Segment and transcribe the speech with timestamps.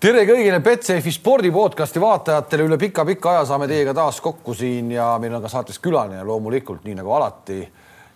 [0.00, 5.34] tere kõigile Betsafe'i spordipodcasti vaatajatele, üle pika-pika aja saame teiega taas kokku siin ja meil
[5.36, 7.60] on ka saates külaline loomulikult, nii nagu alati.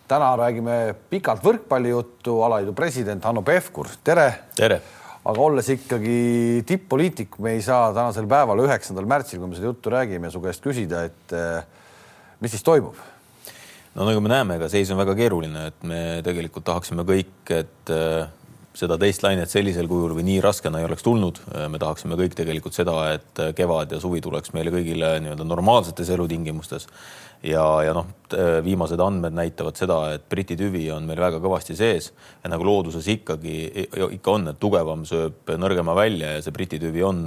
[0.07, 4.27] täna räägime pikalt võrkpallijuttu, alaliidu president Hanno Pevkur, tere.
[4.55, 4.81] tere.
[5.25, 9.93] aga olles ikkagi tipp-poliitik, me ei saa tänasel päeval, üheksandal märtsil, kui me seda juttu
[9.93, 11.61] räägime, su käest küsida, et eh,
[12.41, 12.97] mis siis toimub?
[13.95, 17.93] no nagu me näeme, ega seis on väga keeruline, et me tegelikult tahaksime kõik, et
[17.93, 18.25] äh,
[18.75, 21.39] seda teist lainet sellisel kujul või nii raskena ei oleks tulnud.
[21.71, 26.87] me tahaksime kõik tegelikult seda, et kevad ja suvi tuleks meile kõigile nii-öelda normaalsetes elutingimustes.
[27.43, 28.07] ja, ja noh,
[28.65, 32.11] viimased andmed näitavad seda, et Briti tüvi on meil väga kõvasti sees
[32.43, 33.87] ja nagu looduses ikkagi
[34.17, 37.25] ikka on, et tugevam sööb nõrgema välja ja see Briti tüvi on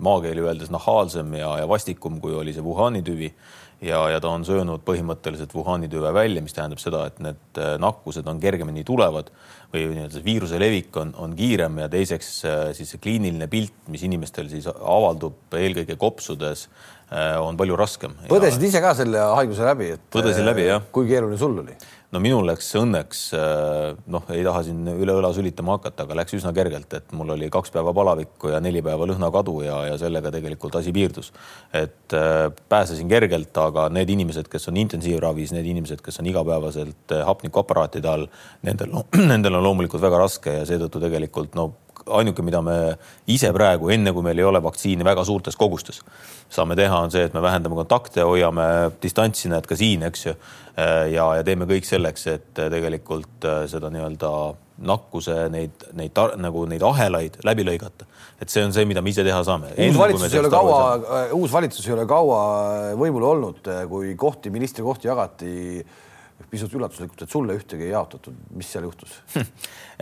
[0.00, 3.30] maakeeli öeldes nahaalsem ja, ja vastikum, kui oli see Wuhani tüvi
[3.80, 8.26] ja, ja ta on söönud põhimõtteliselt Wuhani tüve välja, mis tähendab seda, et need nakkused
[8.28, 9.30] on kergemini tulevad
[9.70, 14.02] või nii-öelda viiruse levik on, on kiirem ja teiseks äh, siis see kliiniline pilt, mis
[14.06, 16.66] inimestel siis avaldub eelkõige kopsudes,
[17.10, 18.16] äh, on palju raskem.
[18.30, 20.84] põdesid ise ka selle haiguse läbi, et põdesin läbi, jah.
[20.92, 21.78] kui keeruline sul oli?
[22.10, 26.34] No minul läks õnneks äh, noh, ei taha siin üle õla sülitama hakata, aga läks
[26.38, 30.32] üsna kergelt, et mul oli kaks päeva palavikku ja neli päeva lõhnakadu ja, ja sellega
[30.34, 31.32] tegelikult asi piirdus.
[31.72, 37.14] et äh, pääsesin kergelt, aga need inimesed, kes on intensiivravis, need inimesed, kes on igapäevaselt
[37.14, 38.26] äh, hapnikuaparaatide all,
[38.66, 38.96] nendel,
[39.32, 41.70] nendel on loomulikult väga raske ja seetõttu tegelikult no
[42.18, 42.76] ainuke, mida me
[43.30, 46.02] ise praegu, enne kui meil ei ole vaktsiini väga suurtes kogustes,
[46.50, 48.66] saame teha, on see, et me vähendame kontakte, hoiame
[49.02, 50.36] distantsi, näed ka siin, eks ju
[50.80, 54.30] Äh, ja, ja teeme kõik selleks, et äh, tegelikult äh, seda nii-öelda
[54.86, 58.06] nakkuse neid, neid nagu neid ahelaid läbi lõigata.
[58.40, 59.74] et see on see, mida me ise teha saame.
[59.76, 60.78] uus valitsus ei ole kaua,
[61.36, 62.38] uus valitsus ei ole kaua
[62.96, 65.50] võimul olnud, kui kohti, ministrikohti jagati
[66.50, 69.18] pisut üllatuslikult, et sulle ühtegi ei jaotatud, mis seal juhtus?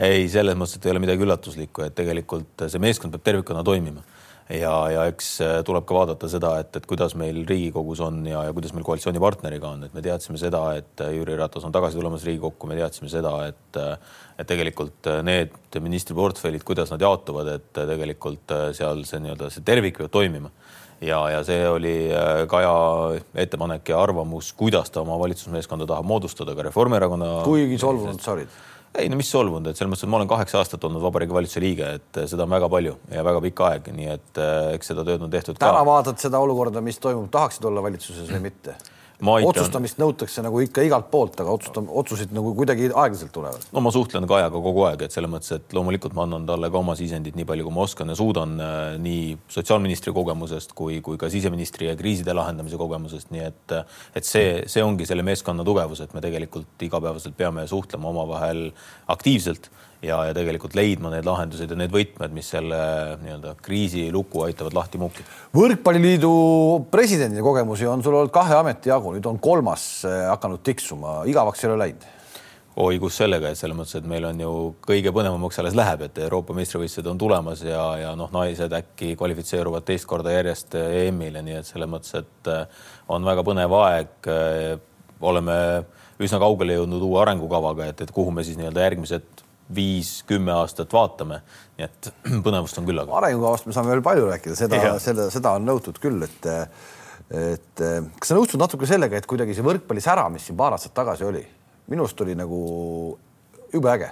[0.09, 4.05] Ei, selles mõttes, et ei ole midagi üllatuslikku, et tegelikult see meeskond peab tervikuna toimima.
[4.49, 8.47] Ja, ja eks äh, tuleb ka vaadata seda, et, et kuidas meil Riigikogus on ja,
[8.47, 12.01] ja kuidas meil koalitsioonipartneriga on, et me teadsime seda, et äh, Jüri Ratas on tagasi
[12.01, 17.73] tulemas Riigikokku, me teadsime seda, et äh, et tegelikult need ministriportfellid, kuidas nad jaotuvad, et
[17.75, 20.53] tegelikult seal see nii-öelda see tervik peab toimima
[21.01, 21.95] ja, ja see oli
[22.49, 22.73] Kaja
[23.35, 27.39] ettepanek ja arvamus, kuidas ta oma valitsusmeeskonda tahab moodustada ka Reformierakonna.
[27.45, 28.59] kuigi solvunud sa olid
[28.99, 31.63] ei no mis solvunud, et selles mõttes, et ma olen kaheksa aastat olnud Vabariigi Valitsuse
[31.63, 35.05] liige, et seda on väga palju ja väga pikk aeg, nii et eh, eks seda
[35.07, 35.89] tööd on tehtud täna ka.
[35.89, 38.77] vaatad seda olukorda, mis toimub, tahaksid olla valitsuses või mitte?
[39.21, 43.65] Otsustamist nõutakse nagu ikka igalt poolt, aga otsustam-, otsuseid nagu kuidagi aeglaselt tulevad.
[43.73, 46.79] no ma suhtlen Kajaga kogu aeg, et selles mõttes, et loomulikult ma annan talle ka
[46.79, 51.19] oma sisendit nii palju, kui ma oskan ja suudan äh, nii sotsiaalministri kogemusest kui, kui
[51.21, 53.77] ka siseministri ja kriiside lahendamise kogemusest, nii et
[54.17, 58.69] et see, see ongi selle meeskonna tugevus, et me tegelikult igapäevaselt peame suhtlema omavahel
[59.11, 59.71] aktiivselt
[60.03, 62.79] ja, ja tegelikult leidma need lahendused ja need võtmed, mis selle
[63.23, 65.27] nii-öelda kriisiluku aitavad lahti muukida.
[65.57, 66.31] võrkpalliliidu
[66.93, 71.65] presidendi kogemusi on sul olnud kahe ameti jagu, nüüd on kolmas eh, hakanud tiksuma, igavaks
[71.65, 72.09] ei ole läinud?
[72.79, 74.53] oi, kus sellega, et selles mõttes, et meil on ju
[74.87, 79.87] kõige põnevamaks alles läheb, et Euroopa meistrivõistlused on tulemas ja, ja noh, naised äkki kvalifitseeruvad
[79.89, 82.53] teist korda järjest EM-ile, nii et selles mõttes, et
[83.11, 84.31] on väga põnev aeg.
[85.27, 85.59] Oleme
[86.23, 91.41] üsna kaugele jõudnud uue arengukavaga, et, et kuhu me siis nii-öelda järgmised viis-kümme aastat vaatame.
[91.79, 92.11] nii et
[92.47, 93.01] põnevust on küll.
[93.03, 96.51] arengukavast me saame veel palju rääkida, seda, seda, seda on nõutud küll, et
[97.29, 97.81] et
[98.17, 101.43] kas sa nõustud natuke sellega, et kuidagi see võrkpallisära, mis siin paar aastat tagasi oli,
[101.93, 102.61] minu arust oli nagu
[103.73, 104.11] jube äge.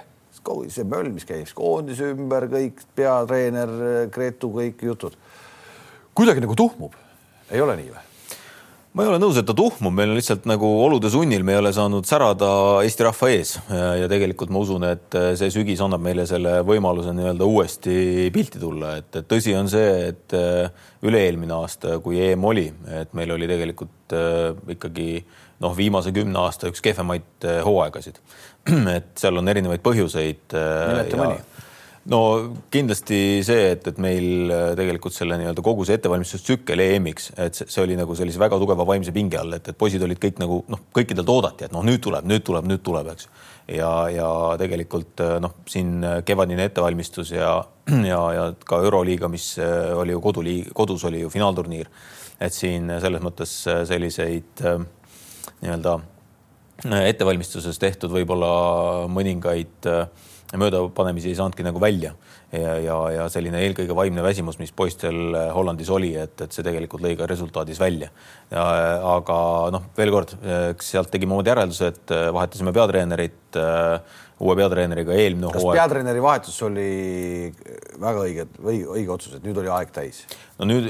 [0.69, 3.73] see möll, mis käis koondise ümber, kõik peatreener,
[4.13, 5.17] Gretu, kõik jutud.
[6.13, 6.93] kuidagi nagu tuhmub,
[7.49, 8.06] ei ole nii või?
[8.97, 11.59] Ma ei ole nõus, et ta tuhmub, meil on lihtsalt nagu olude sunnil, me ei
[11.61, 12.49] ole saanud särada
[12.81, 17.45] Eesti rahva ees ja, tegelikult ma usun, et see sügis annab meile selle võimaluse nii-öelda
[17.45, 17.97] uuesti
[18.33, 22.65] pilti tulla, et, tõsi on see, et äh, üle-eelmine aasta, kui EM oli,
[22.97, 25.11] et meil oli tegelikult äh, ikkagi
[25.61, 28.17] noh, viimase kümne aasta üks kehvemaid äh, hooaegasid.
[28.97, 30.57] et seal on erinevaid põhjuseid.
[30.57, 31.37] nimeta mõni
[32.11, 32.19] no
[32.71, 37.81] kindlasti see, et, et meil äh, tegelikult selle nii-öelda kogu see ettevalmistustsükkel EM-iks, et see,
[37.83, 40.83] oli nagu sellise väga tugeva vaimse pinge all, et, et poisid olid kõik nagu noh,
[40.95, 43.29] kõikidelt oodati, et noh, nüüd tuleb, nüüd tuleb, nüüd tuleb, eks.
[43.75, 44.29] ja, ja
[44.61, 47.57] tegelikult äh, noh, siin kevadine ettevalmistus ja,
[48.11, 51.91] ja, ja ka Euroliiga, mis äh, oli ju koduliig-, kodus oli ju finaalturniir.
[52.39, 53.51] et siin selles mõttes
[53.89, 55.95] selliseid nii-öelda
[56.85, 60.03] ettevalmistuses tehtud võib-olla mõningaid äh,
[60.55, 62.13] möödapanemisi ei saanudki nagu välja
[62.51, 67.03] ja, ja, ja selline eelkõige vaimne väsimus, mis poistel Hollandis oli, et, et see tegelikult
[67.03, 68.07] lõi ka resultaadis välja.
[68.55, 69.39] aga
[69.75, 70.37] noh, veel kord,
[70.71, 73.59] eks sealt tegime omad järeldused, vahetasime peatreenerit
[74.37, 75.65] uue peatreeneriga eelmine hooaeg.
[75.65, 76.89] kas peatreeneri vahetus oli
[77.99, 80.23] väga õige, õige otsus, et nüüd oli aeg täis?
[80.61, 80.87] no nüüd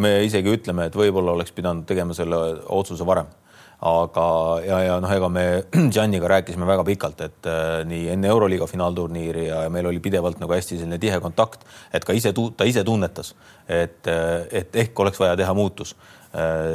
[0.00, 2.38] me isegi ütleme, et võib-olla oleks pidanud tegema selle
[2.72, 3.28] otsuse varem
[3.84, 4.26] aga,
[4.64, 5.44] ja, ja noh, ega me
[5.94, 10.56] Gianniga rääkisime väga pikalt, et äh, nii enne Euroliiga finaalturniiri ja, meil oli pidevalt nagu
[10.56, 13.34] hästi selline tihe kontakt, et ka ise, ta ise tunnetas,
[13.68, 15.96] et, äh, et ehk oleks vaja teha muutus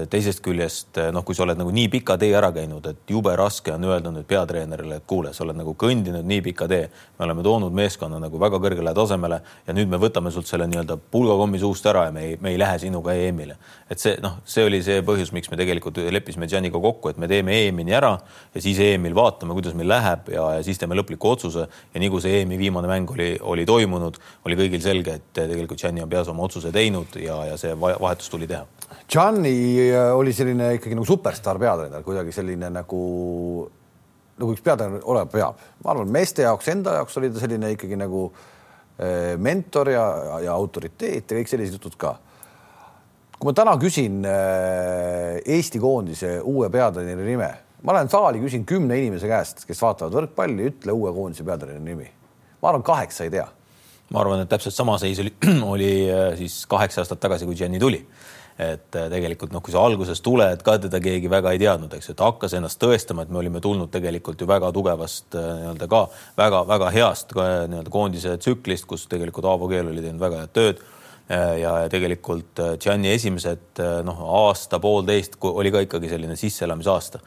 [0.09, 3.33] teisest küljest äh, noh, kui sa oled nagu nii pika tee ära käinud, et jube
[3.37, 6.87] raske on öelda nüüd peatreenerile, et kuule, sa oled nagu kõndinud nii pika tee,
[7.19, 10.97] me oleme toonud meeskonna nagu väga kõrgele tasemele ja nüüd me võtame sult selle nii-öelda
[11.13, 13.59] pulgakommi suust ära ja me ei, me ei lähe sinuga EM-ile.
[13.91, 17.29] et see noh, see oli see põhjus, miks me tegelikult leppisime Gianniga kokku, et me
[17.29, 18.15] teeme EM-ini ära
[18.55, 21.67] ja siis EM-il vaatame, kuidas meil läheb ja, ja siis teeme lõpliku otsuse.
[21.93, 24.17] Ja nii kui see EM-i viimane mäng oli, oli toimunud,
[24.47, 28.31] oli kõigil selge, et tegelikult Gianni on peas oma otsuse teinud ja, ja see vahetus
[28.31, 28.65] tuli teha
[29.11, 33.01] Gianni äh, oli selline ikkagi nagu superstaar peatreener, kuidagi selline nagu,
[34.39, 35.61] nagu üks peatreener olema peab.
[35.83, 40.05] ma arvan, meeste jaoks, enda jaoks oli ta selline ikkagi nagu äh, mentor ja,
[40.45, 42.15] ja autoriteet ja kõik sellised jutud ka.
[43.37, 47.51] kui ma täna küsin äh, Eesti koondise uue peatreeneri nime,
[47.83, 52.11] ma lähen saali, küsin kümne inimese käest, kes vaatavad võrkpalli, ütle uue koondise peatreeneri nimi.
[52.61, 53.47] ma arvan, kaheksa ei tea.
[54.11, 55.35] ma arvan, et täpselt sama seis oli,
[55.75, 55.95] oli
[56.39, 58.05] siis kaheksa aastat tagasi, kui Gianni tuli
[58.59, 62.11] et äh, tegelikult noh, kui sa alguses tuled, ka teda keegi väga ei teadnud, eks
[62.11, 65.89] ju, ta hakkas ennast tõestama, et me olime tulnud tegelikult ju väga tugevast äh, nii-öelda
[65.91, 66.05] ka
[66.39, 70.81] väga-väga heast nii-öelda koondise tsüklist, kus tegelikult Aavo Keel oli teinud väga head tööd.
[70.81, 71.00] Äh,
[71.61, 77.21] ja tegelikult äh, Gianni esimesed äh, noh, aasta-poolteist oli ka ikkagi selline sisseelamisaasta.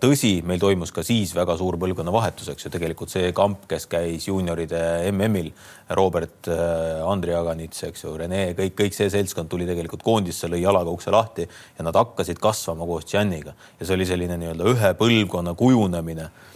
[0.00, 4.24] tõsi, meil toimus ka siis väga suur põlvkonnavahetus, eks ju, tegelikult see kamp, kes käis
[4.24, 4.80] juunioride
[5.10, 5.50] MM-il,
[5.92, 6.48] Robert,
[7.04, 11.12] Andri Aganits, eks ju, Rene, kõik, kõik see seltskond tuli tegelikult koondisse, lõi jalaga ukse
[11.12, 16.30] lahti ja nad hakkasid kasvama koos Gianniga ja see oli selline nii-öelda ühe põlvkonna kujunemine
[16.30, 16.51] Äh,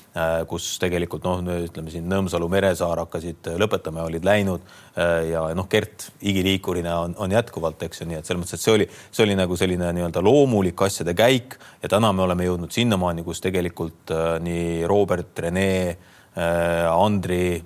[0.49, 4.65] kus tegelikult noh, ütleme siin Nõmsalu, Meresaar hakkasid lõpetama ja olid läinud
[4.97, 8.65] äh, ja noh, Gert igiliikurina on, on jätkuvalt, eks ju, nii et selles mõttes, et
[8.65, 12.73] see oli, see oli nagu selline nii-öelda loomulik asjade käik ja täna me oleme jõudnud
[12.73, 15.71] sinnamaani, kus tegelikult äh, nii Robert, Rene,
[16.37, 17.57] Andri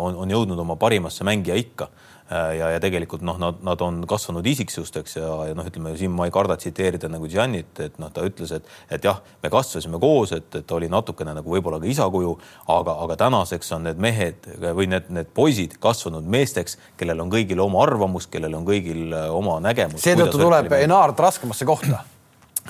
[0.00, 1.90] on, on jõudnud oma parimasse mängija ikka.
[1.90, 6.12] Äh, ja, ja tegelikult noh, nad, nad on kasvanud isiksusteks ja, ja noh, ütleme siin
[6.14, 10.00] ma ei karda tsiteerida nagu Giannit, et noh, ta ütles, et, et jah, me kasvasime
[10.02, 12.32] koos, et, et oli natukene nagu võib-olla ka isakuju,
[12.72, 17.60] aga, aga tänaseks on need mehed või need, need poisid kasvanud meesteks, kellel on kõigil
[17.64, 20.04] oma arvamus, kellel on kõigil äh, oma nägemus.
[20.04, 22.04] seetõttu tuleb Enaart raskemasse kohta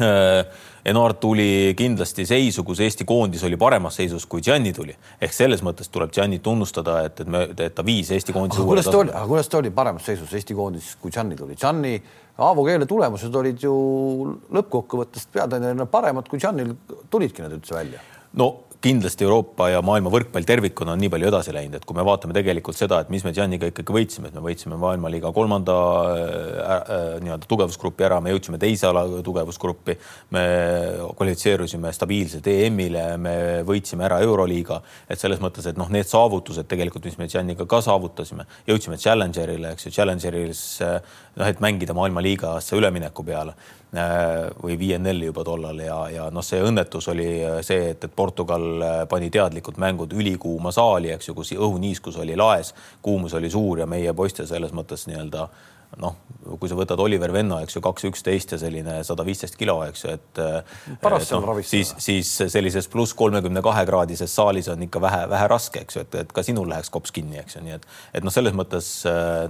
[0.00, 4.92] äh, Enart tuli kindlasti seisu, kus Eesti koondis oli paremas seisus, kui Gianni tuli.
[5.20, 8.68] ehk selles mõttes tuleb Gianni tunnustada, et, et me, et ta viis Eesti koondise aga
[8.68, 11.56] kuidas ta oli, aga kuidas ta oli paremas seisus Eesti koondis, kui Gianni tuli?
[11.56, 11.94] Gianni
[12.44, 13.72] Aavo Keele tulemused olid ju
[14.52, 16.74] lõppkokkuvõttes peatreenerina paremad, kui Giannil
[17.10, 18.02] tulidki need üldse välja.
[18.34, 18.50] no
[18.84, 22.36] kindlasti Euroopa ja maailma võrkpall tervikuna on nii palju edasi läinud, et kui me vaatame
[22.36, 25.76] tegelikult seda, et mis me Gianniga ikkagi võitsime, et me võitsime maailmaliiga kolmanda
[26.12, 29.96] äh, äh, nii-öelda tugevusgrupi ära, me jõudsime teise ala tugevusgruppi,
[30.36, 30.44] me
[31.16, 33.36] kvalifitseerusime stabiilselt EM-ile, me
[33.68, 37.80] võitsime ära Euroliiga, et selles mõttes, et noh, need saavutused tegelikult, mis me Gianniga ka
[37.84, 43.56] saavutasime, jõudsime Challengerile, eks ju, Challengeris noh, et mängida maailmaliigasse ülemineku peale.
[43.56, 48.16] Äh, või VNL-i juba tollal ja, ja noh, see õnnetus oli äh, see, et, et
[48.16, 53.50] Portugal äh, pani teadlikult mängud ülikuuma saali, eks ju, kus õhuniiskus oli laes, kuumus oli
[53.50, 55.48] suur ja meie poiste selles mõttes nii-öelda
[56.00, 56.16] noh,
[56.60, 60.04] kui sa võtad Oliver Venno, eks ju, kaks üksteist ja selline sada viisteist kilo, eks
[60.04, 60.40] ju, et.
[61.02, 61.70] paras seal no, ravistada.
[61.70, 66.04] siis, siis sellises pluss kolmekümne kahe kraadises saalis on ikka vähe, vähe raske, eks ju,
[66.04, 68.90] et, et ka sinul läheks kops kinni, eks ju, nii et, et noh, selles mõttes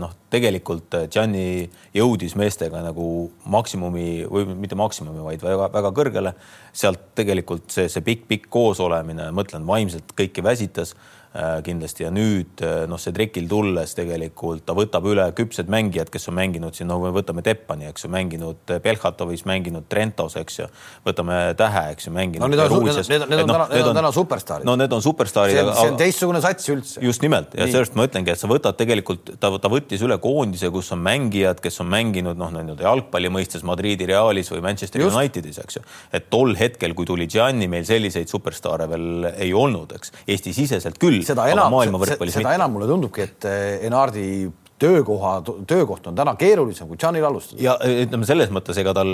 [0.02, 3.08] noh, tegelikult Gianni jõudis meestega nagu
[3.50, 6.34] maksimumi või mitte maksimumi, vaid väga-väga kõrgele.
[6.74, 11.23] sealt tegelikult see, see pikk-pikk koosolemine, mõtlen vaimselt kõiki väsitas Äh,
[11.66, 16.28] kindlasti ja nüüd äh, noh, see trekil tulles tegelikult ta võtab üle küpsed mängijad, kes
[16.30, 20.68] on mänginud siin, no me võtame Teppani, eks ju, mänginud Belhatovis, mänginud Trentos, eks ju,
[21.06, 22.44] võtame Tähe, eks ju, mänginud.
[22.44, 24.68] no need on, need, need, need on no, need on täna superstaarid.
[24.68, 25.56] no need on superstaarid.
[25.56, 27.02] see on, see on teistsugune sats üldse.
[27.02, 30.70] just nimelt ja sellest ma ütlengi, et sa võtad tegelikult, ta, ta võttis üle koondise,
[30.74, 35.18] kus on mängijad, kes on mänginud noh, nii-öelda jalgpalli mõistes Madridi Realis või Manchester just.
[35.18, 35.84] Unitedis, eks ju.
[36.14, 41.23] et tol hetkel, kui tuli Gianni, meil selliseid superstaare veel ei olnud, eks Eesti-siseselt küll
[41.26, 41.74] seda enam,
[42.32, 44.26] seda enam mulle tundubki, et eh, Enardi
[44.84, 45.36] töökoha,
[45.70, 47.62] töökoht on täna keerulisem kui Gianil alustada.
[47.62, 49.12] ja ütleme selles mõttes, ega tal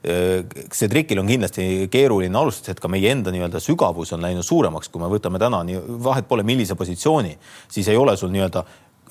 [0.00, 4.88] see trikil on kindlasti keeruline alustada, et ka meie enda nii-öelda sügavus on läinud suuremaks,
[4.88, 7.34] kui me võtame täna nii vahet pole, millise positsiooni,
[7.68, 8.64] siis ei ole sul nii-öelda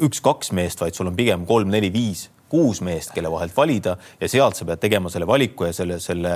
[0.08, 4.68] üks-kaks meest, vaid sul on pigem kolm-neli-viis kuus meest, kelle vahelt valida ja sealt sa
[4.68, 6.34] pead tegema selle valiku ja selle, selle,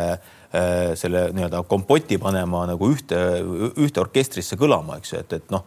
[0.54, 3.20] äh, selle nii-öelda kompoti panema nagu ühte,
[3.74, 5.66] ühte orkestrisse kõlama, eks ju, et, et noh,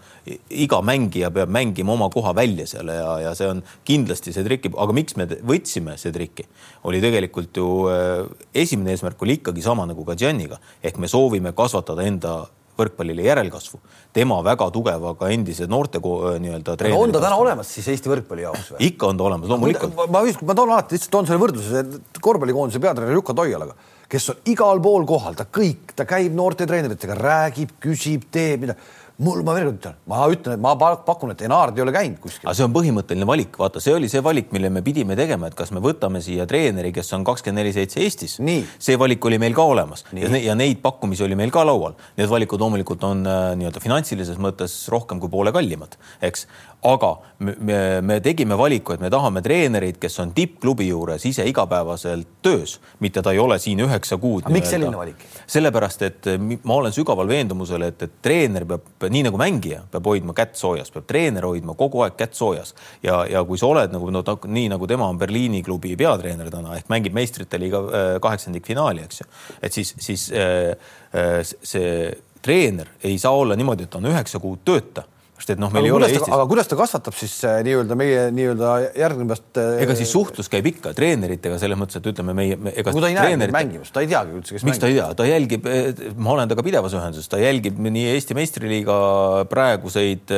[0.64, 4.72] iga mängija peab mängima oma koha välja seal ja, ja see on kindlasti see triki,
[4.76, 6.46] aga miks me võtsime see triki,
[6.88, 8.22] oli tegelikult ju äh,
[8.54, 12.38] esimene eesmärk oli ikkagi sama nagu ka Gianniga ehk me soovime kasvatada enda
[12.78, 13.80] võrkpallile järelkasvu.
[14.12, 17.02] tema väga tugeva ka endise noorte nii-öelda treeneri.
[17.02, 18.90] on ta täna olemas siis Eesti võrkpalli jaoks või?
[18.90, 19.94] ikka on ta olemas, loomulikult.
[19.96, 21.84] ma, ma, ma toon alati lihtsalt toon selle võrdluse
[22.20, 23.76] korvpallikoondise peatreeneri Jukka Toialaga,
[24.08, 28.78] kes on igal pool kohal, ta kõik, ta käib noorte treeneritega, räägib, küsib, teeb mida
[29.22, 30.74] mul, ma veel kord ütlen, ma ütlen, et ma
[31.06, 32.44] pakun, et Enaard ei ole käinud kuskil.
[32.44, 35.56] aga see on põhimõtteline valik, vaata, see oli see valik, mille me pidime tegema, et
[35.58, 38.38] kas me võtame siia treeneri, kes on kakskümmend neli seitse Eestis.
[38.78, 41.96] see valik oli meil ka olemas ja, ne ja neid pakkumisi oli meil ka laual.
[42.16, 46.46] Need valikud loomulikult on äh, nii-öelda finantsilises mõttes rohkem kui poole kallimad, eks
[46.82, 52.38] aga me, me tegime valiku, et me tahame treenerit, kes on tippklubi juures ise igapäevaselt
[52.44, 54.48] töös, mitte ta ei ole siin üheksa kuud.
[54.52, 55.24] miks selline valik?
[55.46, 56.28] sellepärast, et
[56.62, 60.92] ma olen sügaval veendumusel, et, et treener peab nii nagu mängija peab hoidma kätt soojas,
[60.94, 64.68] peab treener hoidma kogu aeg kätt soojas ja, ja kui sa oled nagu no, nii
[64.72, 69.28] nagu tema on Berliini klubi peatreener täna ehk mängib meistrite liiga äh, kaheksandikfinaali, eks ju,
[69.62, 70.72] et siis, siis äh,
[71.16, 72.12] äh, see
[72.46, 75.06] treener ei saa olla niimoodi, et ta on üheksa kuud tööta
[75.36, 76.30] sest et noh, meil aga ei ole Eestis.
[76.32, 79.82] aga kuidas ta kasvatab siis äh, nii-öelda meie nii-öelda järgnevast äh,?
[79.84, 82.72] ega siis suhtlus käib ikka treeneritega selles mõttes, et ütleme meie me,.
[82.72, 83.56] kui ta ei näe treenerit...
[83.56, 84.82] mängimas, ta ei teagi üldse, kes miks mängib.
[84.82, 88.36] ta ei tea, ta jälgib, äh, ma olen temaga pidevas ühenduses, ta jälgib nii Eesti
[88.38, 88.98] meistriliiga
[89.52, 90.32] praeguseid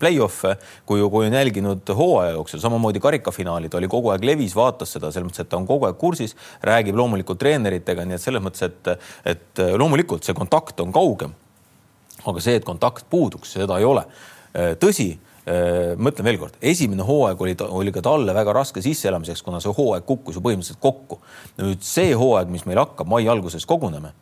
[0.00, 0.56] play-off'e
[0.88, 5.12] kui, kui on jälginud hooaja jooksul, samamoodi karikafinaali, ta oli kogu aeg levis, vaatas seda
[5.12, 8.64] selles mõttes, et ta on kogu aeg kursis, räägib loomulikult treeneritega, nii et selles mõttes,
[8.64, 8.94] et,
[9.36, 11.36] et loomulikult see kontakt on kaugem
[12.30, 14.04] aga see, et kontakt puuduks, seda ei ole.
[14.56, 15.10] Äh, tõsi,
[15.46, 19.74] äh, mõtlen veel kord, esimene hooaeg oli, oli ka talle väga raske sisseelamiseks, kuna see
[19.76, 21.20] hooaeg kukkus ju põhimõtteliselt kokku.
[21.62, 24.14] nüüd see hooaeg, mis meil hakkab mai alguses koguneme,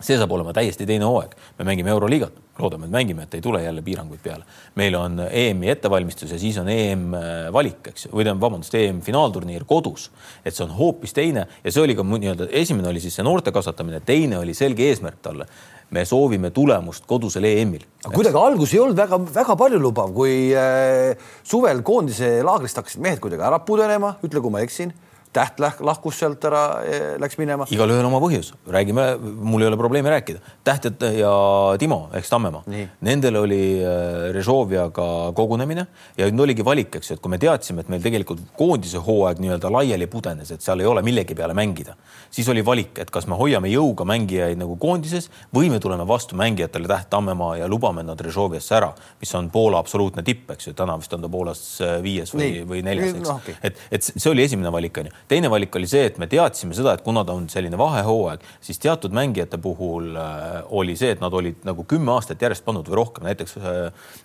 [0.00, 1.34] see saab olema täiesti teine hooaeg.
[1.58, 4.44] me mängime Euroliigat, loodame, et mängime, et ei tule jälle piiranguid peale.
[4.74, 7.10] meil on EM-i ettevalmistus ja siis on EM
[7.52, 10.10] valik, eks või tähendab, vabandust, EM finaalturniir kodus.
[10.44, 13.52] et see on hoopis teine ja see oli ka nii-öelda, esimene oli siis see noorte
[13.52, 15.46] kasvatamine, teine oli selge eesmärk talle
[15.90, 17.84] me soovime tulemust kodusel EM-il.
[18.14, 23.58] kuidagi algus ei olnud väga-väga paljulubav, kui äh, suvel koondise laagrist hakkasid mehed kuidagi ära
[23.66, 24.94] pudenema, ütle, kui ma eksin
[25.30, 27.62] Täht lahkus sealt ära, eh, läks minema.
[27.70, 30.40] igalühel oma põhjus, räägime, mul ei ole probleemi rääkida.
[30.64, 32.64] Täht ja Timo ehk Tammemaa,
[33.00, 35.86] nendel oli eh, Režoviaga kogunemine
[36.18, 39.38] ja nüüd oligi valik, eks ju, et kui me teadsime, et meil tegelikult koondise hooaeg
[39.38, 41.94] nii-öelda laiali pudenes, et seal ei ole millegi peale mängida,
[42.28, 46.34] siis oli valik, et kas me hoiame jõuga mängijaid nagu koondises või me tuleme vastu
[46.34, 48.90] mängijatele Täht Tammemaa ja lubame nad Režoviasse ära,
[49.22, 52.52] mis on Poola absoluutne tipp, eks ju, täna vist on ta Poolas eh, viies või,
[52.66, 53.38] või neljas, eks no,.
[53.38, 53.54] Okay.
[53.62, 56.94] et, et see oli esimene valik, onju teine valik oli see, et me teadsime seda,
[56.94, 61.34] et kuna ta on selline vahehooaeg, siis teatud mängijate puhul äh, oli see, et nad
[61.36, 63.80] olid nagu kümme aastat järjest pannud või rohkem, näiteks äh,,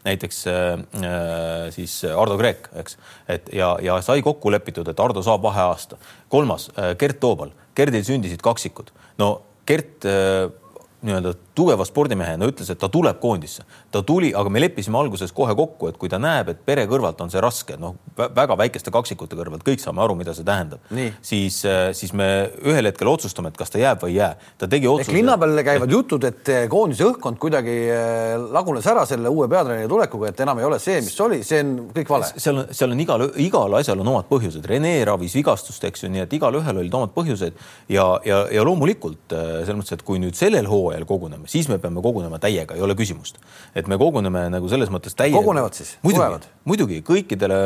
[0.07, 0.85] näiteks äh,
[1.75, 2.99] siis Ardo Kreek, eks,
[3.31, 5.97] et ja, ja sai kokku lepitud, et Ardo saab vaheaasta.
[6.29, 8.91] kolmas Gert Toobal, Gerdil sündisid kaksikud.
[9.17, 10.05] no Gert
[11.05, 13.63] nii-öelda tugeva spordimehena ütles, et ta tuleb koondisse.
[13.91, 17.21] ta tuli, aga me leppisime alguses kohe kokku, et kui ta näeb, et pere kõrvalt
[17.24, 20.79] on see raske, noh, väga väikeste kaksikute kõrvalt, kõik saame aru, mida see tähendab.
[21.21, 24.35] siis, äh, siis me ühel hetkel otsustame, et kas ta jääb või ei jää.
[24.57, 25.13] ta tegi otsuse.
[25.15, 29.88] linna peal käivad jutud, et äh, koondise õhkkond kuidagi äh, lagunes ära selle uue peatreeneri
[29.88, 32.31] tulekuga, et enam ei ole see, mis oli, see on kõik vale.
[32.35, 34.65] seal on, seal on igal, igal asjal on omad põhjused.
[34.65, 37.53] Rene ravis vigastust, eks ju, nii et igalühel olid omad põhjused
[37.89, 42.01] ja, ja, ja loomulikult selles mõttes, et kui nüüd sellel hooajal koguneme, siis me peame
[42.01, 43.41] kogunema täiega, ei ole küsimust.
[43.75, 45.37] et me koguneme nagu selles mõttes täiega.
[45.37, 45.97] kogunevad siis?
[46.03, 47.59] muidugi, muidugi kõikidele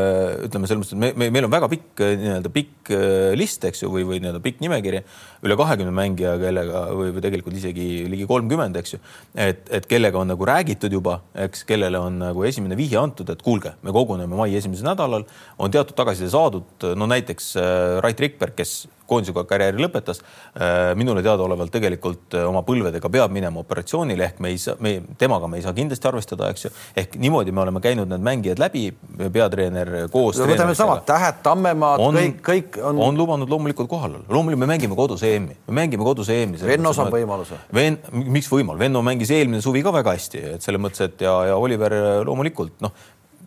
[0.48, 3.84] ütleme selles mõttes, et me, me, meil on väga pikk nii-öelda pikk äh, list, eks
[3.84, 5.04] ju, või, või nii-öelda pikk nimekiri,
[5.46, 9.02] üle kahekümne mängija, kellega või, või tegelikult isegi ligi kolmkümmend, eks ju.
[9.36, 13.46] et, et kellega on nagu räägitud juba, eks, kellele on nagu esimene vihje antud, et
[13.46, 15.28] kuulge, me koguneme mai esimesel nädalal,
[15.60, 20.22] on teatud tagasiside saadud, no näiteks äh, Rait Rikberg, kes koondisega karjääri lõpetas.
[20.56, 24.96] Äh, minule teadaolevalt tegelikult äh, oma põlvedega peab minema operatsioonile ehk me ei saa, me
[25.20, 26.74] temaga me ei saa kindlasti arvestada, eks ju.
[27.00, 28.88] ehk niimoodi me oleme käinud need mängijad läbi,
[29.20, 30.40] peatreener koos.
[30.40, 33.00] võtame samad Tähed, Tammemaad, kõik, kõik on.
[33.10, 36.60] on lubanud loomulikult kohal olla, loomulikult me mängime kodus EM-i, me mängime kodus EM-i.
[36.70, 37.58] Venno saab võimaluse.
[37.76, 41.36] Ven-, miks võimal, Venno mängis eelmine suvi ka väga hästi, et selles mõttes, et ja,
[41.52, 41.96] ja Oliver
[42.28, 42.94] loomulikult noh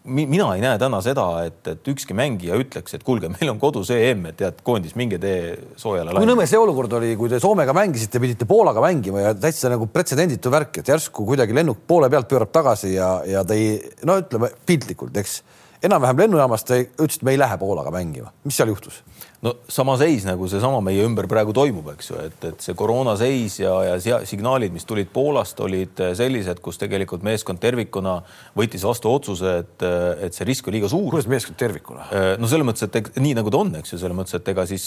[0.05, 3.93] mina ei näe täna seda, et, et ükski mängija ütleks, et kuulge, meil on kodus
[3.95, 7.75] EM, et tead, koondis, minge tee soojale kui nõme see olukord oli, kui te Soomega
[7.77, 12.31] mängisite, pidite Poolaga mängima ja täitsa nagu pretsedenditu värk, et järsku kuidagi lennuk poole pealt
[12.31, 13.77] pöörab tagasi ja, ja te ei,
[14.09, 15.41] no ütleme piltlikult, eks.
[15.83, 19.03] Enam-vähem lennujaamast te ütlesite, me ei lähe Poolaga mängima, mis seal juhtus?
[19.43, 23.59] No sama seis nagu seesama meie ümber praegu toimub, eks ju, et, et see koroonaseis
[23.63, 28.21] ja, ja signaalid, mis tulid Poolast, olid sellised, kus tegelikult meeskond tervikuna
[28.59, 29.87] võttis vastu otsuse, et,
[30.29, 31.09] et see risk on liiga suur.
[31.11, 32.07] kuidas meeskond tervikuna?
[32.39, 34.87] no selles mõttes, et nii nagu ta on, eks ju, selles mõttes, et ega siis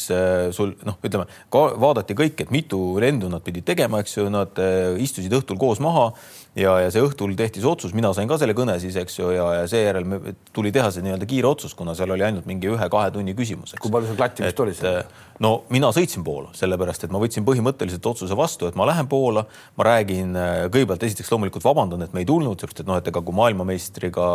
[0.55, 4.63] sul noh, ütleme vaadati kõik, et mitu lendu nad pidid tegema, eks ju, nad
[5.03, 6.13] istusid õhtul koos maha
[6.55, 9.29] ja, ja see õhtul tehti see otsus, mina sain ka selle kõne siis, eks ju,
[9.35, 13.11] ja, ja seejärel tuli teha see nii-öelda kiire otsus, kuna seal oli ainult mingi ühe-kahe
[13.15, 13.75] tunni küsimus.
[13.79, 15.03] kui palju sul klattimist oli seal?
[15.43, 19.45] no mina sõitsin Poola, sellepärast et ma võtsin põhimõtteliselt otsuse vastu, et ma lähen Poola,
[19.75, 23.11] ma räägin äh, kõigepealt esiteks loomulikult vabandan, et me ei tulnud, sest et noh, et
[23.11, 24.27] ega kui maailmameistriga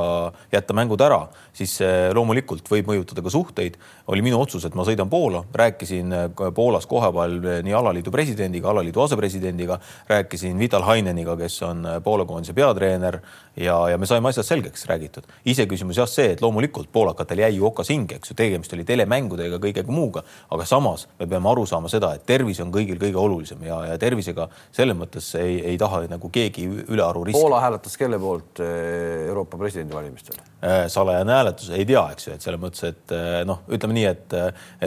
[0.52, 1.22] jätta mängud ära,
[1.56, 1.78] siis
[2.14, 3.76] loomulikult võib mõjutada ka suhteid.
[4.06, 8.70] oli minu otsus, et ma sõidan Poola, rääkisin äh, Poolas kohapeal äh, nii alaliidu presidendiga,
[8.70, 13.20] alaliidu asepresidendiga, rääkisin Vital Haineniga, kes on Poola koondise peatreener
[13.56, 15.30] ja, ja me saime asjad selgeks räägitud.
[15.46, 19.94] iseküsimus jah, see, et loomulikult poolakatel jäi okas hinge, eks ju, tegemist oli telemängudega, kõigega
[19.94, 23.62] muuga, aga samas samas me peame aru saama seda, et tervis on kõigil kõige olulisem
[23.66, 27.42] ja, ja tervisega selles mõttes ei, ei taha nagu keegi ülearu riskida.
[27.42, 30.40] Poola hääletas kelle poolt eh, Euroopa presidendivalimistel?
[30.60, 34.06] Eh, salajane hääletus, ei tea, eks ju, et selles mõttes, et eh, noh, ütleme nii,
[34.10, 34.36] et,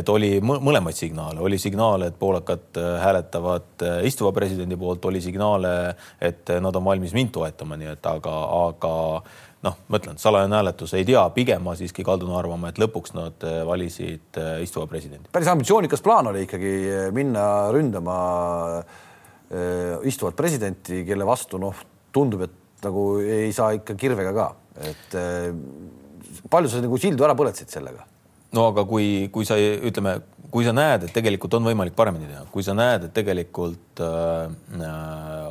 [0.01, 5.73] et oli mõlemaid signaale, oli signaale, et poolakad hääletavad istuva presidendi poolt, oli signaale,
[6.21, 8.93] et nad on valmis mind toetama, nii et aga, aga
[9.67, 13.47] noh, ma ütlen, salajane hääletus ei tea, pigem ma siiski kaldun arvama, et lõpuks nad
[13.47, 15.31] äh, valisid äh, istuva presidendi.
[15.31, 18.19] päris ambitsioonikas plaan oli ikkagi äh, minna ründama
[20.09, 21.77] istuvat presidenti, kelle vastu noh,
[22.15, 24.47] tundub, et nagu ei saa ikka kirvega ka,
[24.81, 25.17] et
[26.49, 28.07] palju sa nagu sildu ära põletasid sellega?
[28.53, 30.15] no aga kui, kui sa ütleme,
[30.53, 34.89] kui sa näed, et tegelikult on võimalik paremini teha, kui sa näed, et tegelikult äh,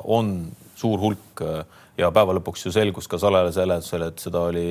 [0.06, 0.34] on
[0.82, 1.62] suur hulk äh,
[1.98, 4.66] ja päeva lõpuks ju selgus ka salajasel hääletusel, et seda oli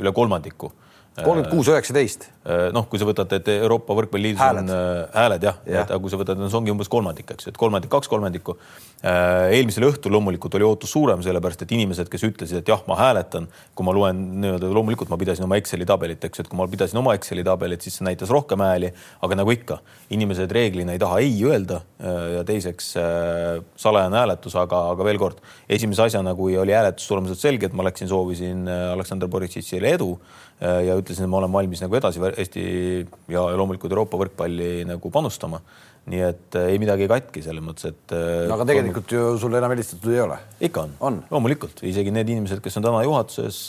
[0.00, 0.72] üle kolmandiku
[1.12, 2.24] kolmkümmend kuus, üheksateist.
[2.42, 6.00] Äh, noh, kui sa võtad, et Euroopa Võrkpalliliidus on äh, hääled jah ja., et aga
[6.00, 8.54] kui sa võtad, see ongi umbes kolmandik, eks et kolmandik, kaks kolmandikku.
[9.04, 12.96] Äh, eelmisel õhtul loomulikult oli ootus suurem, sellepärast et inimesed, kes ütlesid, et jah, ma
[12.98, 16.66] hääletan, kui ma loen nii-öelda, loomulikult ma pidasin oma Exceli tabelit, eks et kui ma
[16.72, 19.82] pidasin oma Exceli tabelit, siis see näitas rohkem hääli, aga nagu ikka,
[20.16, 21.82] inimesed reeglina ei taha ei öelda
[22.32, 22.88] ja teiseks
[23.78, 25.38] salajane hääletus, aga, aga veel kord,
[25.70, 31.26] esimese asjana, kui oli hääletustulemused selged, ma läksin, soovisin Aleksandr Borisitšile edu Äh, ja ütlesin,
[31.26, 32.64] et ma olen valmis nagu edasi Eesti
[33.32, 35.58] ja loomulikult Euroopa võrkpalli nagu panustama.
[36.10, 38.56] Nii et äh, ei midagi katki selles mõttes, et äh, no,.
[38.56, 40.38] aga tegelikult ju sulle enam helistatud ei ole?
[40.66, 43.60] ikka on, on., loomulikult isegi need inimesed, kes on täna juhatuses,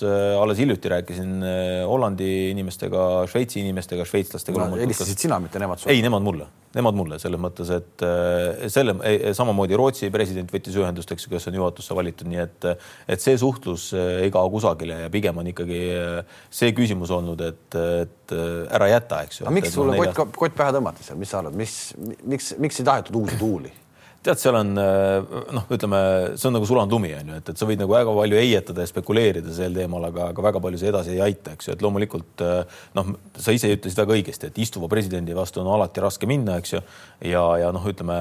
[0.42, 1.46] alles hiljuti rääkisin
[1.90, 4.82] Hollandi inimestega, Šveitsi inimestega, šveitslastega no,.
[4.82, 5.94] helistasid sina, mitte nemad sulle?
[5.94, 8.04] ei, nemad mulle nemad mulle selles mõttes, et
[8.74, 8.96] selle
[9.38, 12.66] samamoodi Rootsi president võttis ühendust, eks ju, kes on juhatusse valitud, nii et,
[13.14, 15.84] et see suhtlus ei kao kusagile ja pigem on ikkagi
[16.50, 18.34] see küsimus olnud, et, et
[18.74, 19.46] ära jäta, eks ju.
[19.46, 21.76] aga miks sulle kott, kott pähe tõmmati seal, mis sa arvad, mis,
[22.30, 23.74] miks, miks ei tahetud uusi tuuli?
[24.24, 26.00] tead, seal on noh, ütleme,
[26.40, 28.86] see on nagu sulanud lumi on ju, et, et sa võid nagu väga palju heietada
[28.86, 31.84] ja spekuleerida sel teemal, aga, aga väga palju see edasi ei aita, eks ju, et
[31.84, 32.44] loomulikult
[32.96, 36.78] noh, sa ise ütlesid väga õigesti, et istuva presidendi vastu on alati raske minna, eks
[36.78, 36.80] ju,
[37.34, 38.18] ja, ja noh, ütleme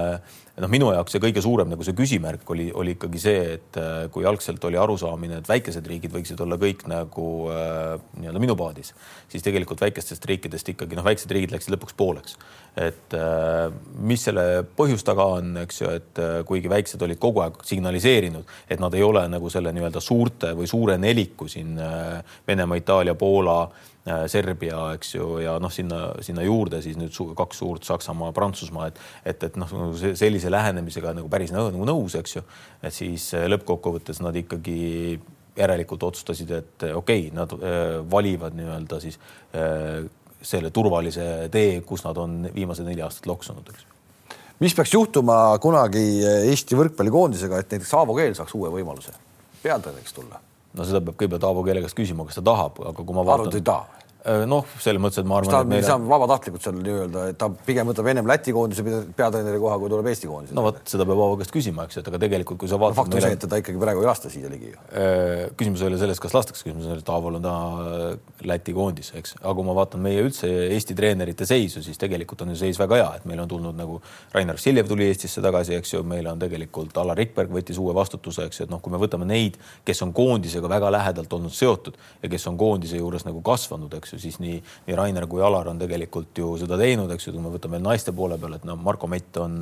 [0.62, 4.06] noh, minu jaoks see kõige suurem nagu see küsimärk oli, oli ikkagi see, et äh,
[4.14, 8.92] kui algselt oli arusaamine, et väikesed riigid võiksid olla kõik nagu äh, nii-öelda minu paadis,
[9.32, 12.38] siis tegelikult väikestest riikidest ikkagi noh, väiksed riigid läksid lõpuks pooleks.
[12.76, 13.68] et äh,
[14.00, 18.48] mis selle põhjus taga on, eks ju, et äh, kuigi väiksed olid kogu aeg signaliseerinud,
[18.70, 23.14] et nad ei ole nagu selle nii-öelda suurte või suure neliku siin äh, Venemaa, Itaalia,
[23.18, 28.32] Poola Äh, Serbia, eks ju, ja noh, sinna, sinna juurde siis nüüd kaks suurt Saksamaa,
[28.34, 28.98] Prantsusmaa, et,
[29.30, 29.70] et, et noh,
[30.18, 32.42] sellise lähenemisega nagu päris nagu nõus, eks ju,
[32.82, 35.20] et siis äh, lõppkokkuvõttes nad ikkagi
[35.54, 39.20] järelikult otsustasid, et okei okay,, nad äh, valivad nii-öelda siis
[39.54, 40.02] äh,
[40.42, 43.90] selle turvalise tee, kus nad on viimased neli aastat loksunud, eks.
[44.62, 49.14] Mis peaks juhtuma kunagi Eesti võrkpallikoondisega, et näiteks Aavo Keel saaks uue võimaluse?
[49.62, 50.38] Peatreeneriks tulla?
[50.76, 53.48] No seda peab kõigepealt Aavo Keele käest küsima, kas ta tahab, aga kui ma vaatan.
[53.48, 54.01] arvad, ei taha?
[54.22, 57.88] Äh, noh, selles mõttes, et ma arvan, meil on vabatahtlikult seal nii-öelda, et ta pigem
[57.90, 58.84] võtab ennem Läti koondise
[59.18, 60.54] peatreeneri koha, kui tuleb Eesti koondise.
[60.54, 63.00] no vot, seda peab Aavo käest küsima, eks et aga tegelikult, kui sa vaatad no,.
[63.00, 64.70] fakt on see, et teda ikkagi praegu ei lasta siia ligi.
[64.94, 68.44] Äh, küsimus ei ole selles, kas lastakse, küsimus on selles, et Aaval on täna äh,
[68.46, 72.54] Läti koondis, eks, aga kui ma vaatan meie üldse Eesti treenerite seisu, siis tegelikult on
[72.54, 73.98] ju seis väga hea, et meil on tulnud nagu
[74.36, 78.46] Rainer Vassiljev tuli Eestisse tagasi, eks ju, meil on tegelikult Alar Rikberg võttis uue vastutuse,
[78.46, 81.98] eks ju, et noh, kui me võtame neid, kes on koondisega väga lähedalt olnud seotud
[82.22, 85.70] ja kes on koondise juures nagu kasvanud, eks ju, siis nii, nii Rainer kui Alar
[85.72, 88.78] on tegelikult ju seda teinud, eks ju, kui me võtame naiste poole peal, et noh,
[88.80, 89.58] Marko Mett on,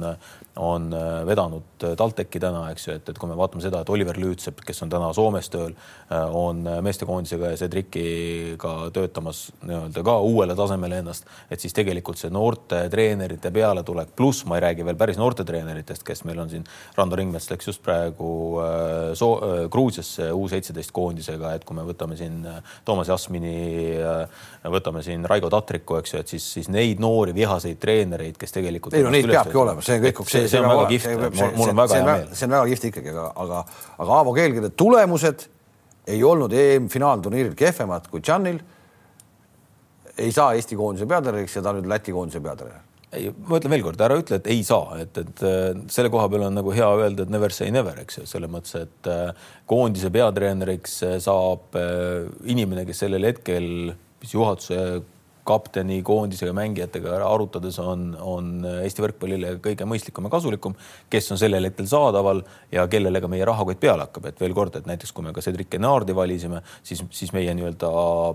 [0.60, 3.92] on äh, vedanud äh, TalTechi täna, eks ju, et, et kui me vaatame seda, et
[3.92, 5.74] Oliver Lüütsepp, kes on täna Soomes tööl,
[6.10, 12.32] äh, on meestekoondisega ja Cedriciga töötamas nii-öelda ka uuele tasemele ennast, et siis tegelikult see
[12.34, 16.66] noorte treenerite pealetulek, pluss ma ei räägi veel päris noorte treeneritest, kes meil on siin,
[16.98, 18.30] Rando Ringmets läks just praegu
[19.18, 19.30] so
[19.72, 22.42] Gruusiasse U seitseteist koondisega, et kui me võtame siin
[22.84, 23.54] Toomas Jasmini,
[24.74, 28.96] võtame siin Raigo Tatriku, eks ju, et siis, siis neid noori vihaseid treenereid, kes tegelikult.
[28.98, 30.20] ei no neid peabki olema, see kõik.
[30.28, 32.28] see, see on väga kihvt, mul, on väga hea meel.
[32.34, 33.62] see on väga kihvt ikkagi, aga, aga,
[34.04, 35.46] aga Aavo Keelkide tulemused
[36.10, 38.60] ei olnud EM-finaalturniiril kehvemad kui Tšanil.
[40.20, 44.02] ei saa Eesti koondise peatreeneriks ja ta nüüd Läti koondise peatreener ei, ma ütlen veelkord,
[44.04, 47.26] ära ütle, et ei saa, et, et äh, selle koha peal on nagu hea öelda,
[47.26, 51.78] et never say never, eks ju, selles mõttes, et äh, koondise peatreeneriks äh, saab
[52.46, 53.66] inimene, kes sellel hetkel
[54.20, 54.80] mis juhatuse
[55.50, 58.50] kapteni, koondisega, mängijatega arutades on, on
[58.82, 60.76] Eesti võrkpallile kõige mõistlikum ja kasulikum,
[61.10, 64.76] kes on sellel hetkel saadaval ja kellele ka meie rahakott peale hakkab, et veel kord,
[64.76, 67.90] et näiteks kui me ka Cedric Enardi valisime, siis, siis meie nii-öelda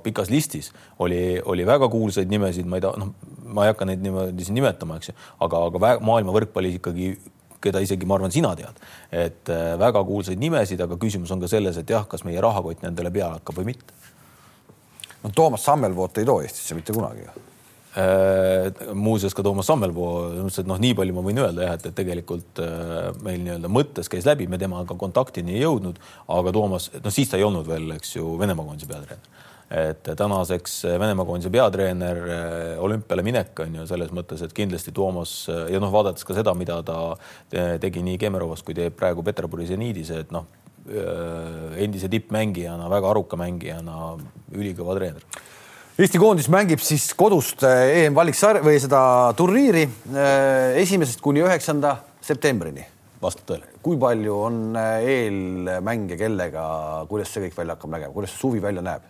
[0.06, 3.14] pikas listis oli, oli väga kuulsaid nimesid, ma ei taha, noh,
[3.46, 7.14] ma ei hakka neid niimoodi siin nimetama, eks ju, aga, aga maailma võrkpallis ikkagi
[7.66, 8.82] keda isegi ma arvan, sina tead,
[9.14, 12.84] et äh, väga kuulsaid nimesid, aga küsimus on ka selles, et jah, kas meie rahakott
[12.86, 14.05] nendele peale hakkab või mitte
[15.26, 20.70] no Toomas Sammelvoot ei too Eestisse mitte kunagi äh, muuseas ka Toomas Sammelpuu, mõtlesin, et
[20.70, 24.28] noh, nii palju ma võin öelda jah, et, et tegelikult äh, meil nii-öelda mõttes käis
[24.28, 26.02] läbi, me temaga kontaktini ei jõudnud,
[26.38, 29.32] aga Toomas, noh siis ta ei olnud veel, eks ju, Venemaa koondise peatreener.
[29.76, 35.38] et tänaseks Venemaa koondise peatreener, äh, olümpiale minek on ju selles mõttes, et kindlasti Toomas
[35.50, 37.00] ja noh, vaadates ka seda, mida ta
[37.82, 43.10] tegi nii Kemerovas kui teeb praegu Peterburis ja Niidis, et noh Äh, endise tippmängijana, väga
[43.10, 44.16] aruka mängijana,
[44.54, 45.24] ülikõva treener.
[45.96, 49.00] Eesti koondis mängib siis kodust äh, EM-valiksarja või seda
[49.40, 51.96] turniiri äh, esimesest kuni üheksanda
[52.26, 52.84] septembrini.
[53.22, 53.70] vastab tõele.
[53.82, 56.66] kui palju on eelmänge, kellega,
[57.10, 59.08] kuidas see kõik välja hakkab nägema, kuidas see suvi välja näeb?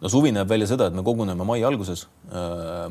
[0.00, 2.06] no suvi näeb välja seda, et me koguneme mai alguses.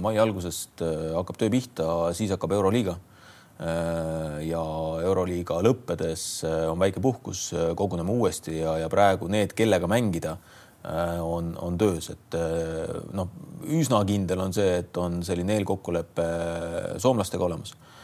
[0.01, 0.81] mai algusest
[1.13, 1.85] hakkab töö pihta,
[2.17, 3.14] siis hakkab Euroliiga Äh,
[3.59, 4.61] ja
[5.05, 10.37] Euroliiga lõppedes äh, on väike puhkus, äh, koguneme uuesti ja, ja praegu need, kellega mängida,
[11.25, 12.35] on, on töös, et
[13.17, 13.31] noh,
[13.73, 16.25] üsna kindel on see, et on selline eelkokkulepe
[17.01, 17.71] soomlastega olemas.
[17.73, 17.94] Äh,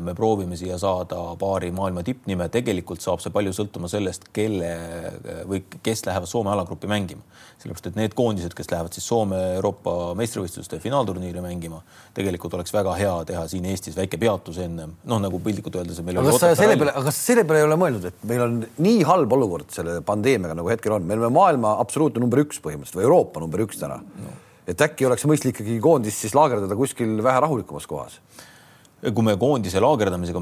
[0.00, 4.70] me proovime siia saada paari maailma tippnime, tegelikult saab see palju sõltuma sellest, kelle
[5.48, 7.20] või kes lähevad Soome alagruppi mängima.
[7.60, 11.82] sellepärast, et need koondised, kes lähevad siis Soome Euroopa meistrivõistluste finaalturniiri mängima,
[12.16, 16.00] tegelikult oleks väga hea teha siin Eestis väike peatus ennem, noh nagu piltlikult öeldes.
[16.00, 19.02] aga kas sa selle peale, kas selle peale ei ole mõeldud, et meil on nii
[19.04, 23.10] halb olukord selle pandeemiaga nagu hetkel on, me oleme maailma absoluutne number üks põhimõtteliselt või
[23.10, 24.00] Euroopa number üks täna.
[24.00, 24.38] No..
[24.64, 28.22] et äkki oleks mõistlik ikkagi koondist siis laagerdada kuskil vähe rahulikumas kohas
[29.00, 30.40] kui me koondise laagerdamisega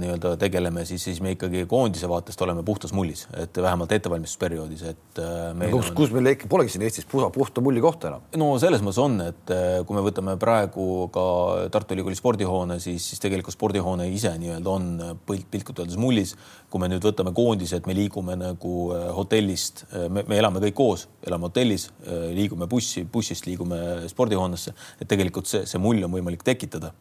[0.00, 5.20] nii-öelda tegeleme, siis, siis me ikkagi koondise vaatest oleme puhtas mullis, et vähemalt ettevalmistusperioodis, et
[5.20, 5.96] äh, meil kus, on...
[5.98, 8.24] kus meil ikka polegi siin Eestis puha, puhta mulli kohta enam?
[8.40, 11.24] no selles mõttes on, et äh, kui me võtame praegu ka
[11.74, 14.88] Tartu Ülikooli spordihoone, siis, siis tegelikult spordihoone ise nii-öelda on
[15.28, 16.32] pilt, piltlikult öeldes mullis.
[16.72, 20.78] kui me nüüd võtame koondise, et me liigume nagu äh, hotellist, me, me elame kõik
[20.80, 21.88] koos, elame hotellis,
[22.32, 26.94] liigume bussi, bussist liigume spordihoonesse, et tegelikult see, see mull on võimalik tekitada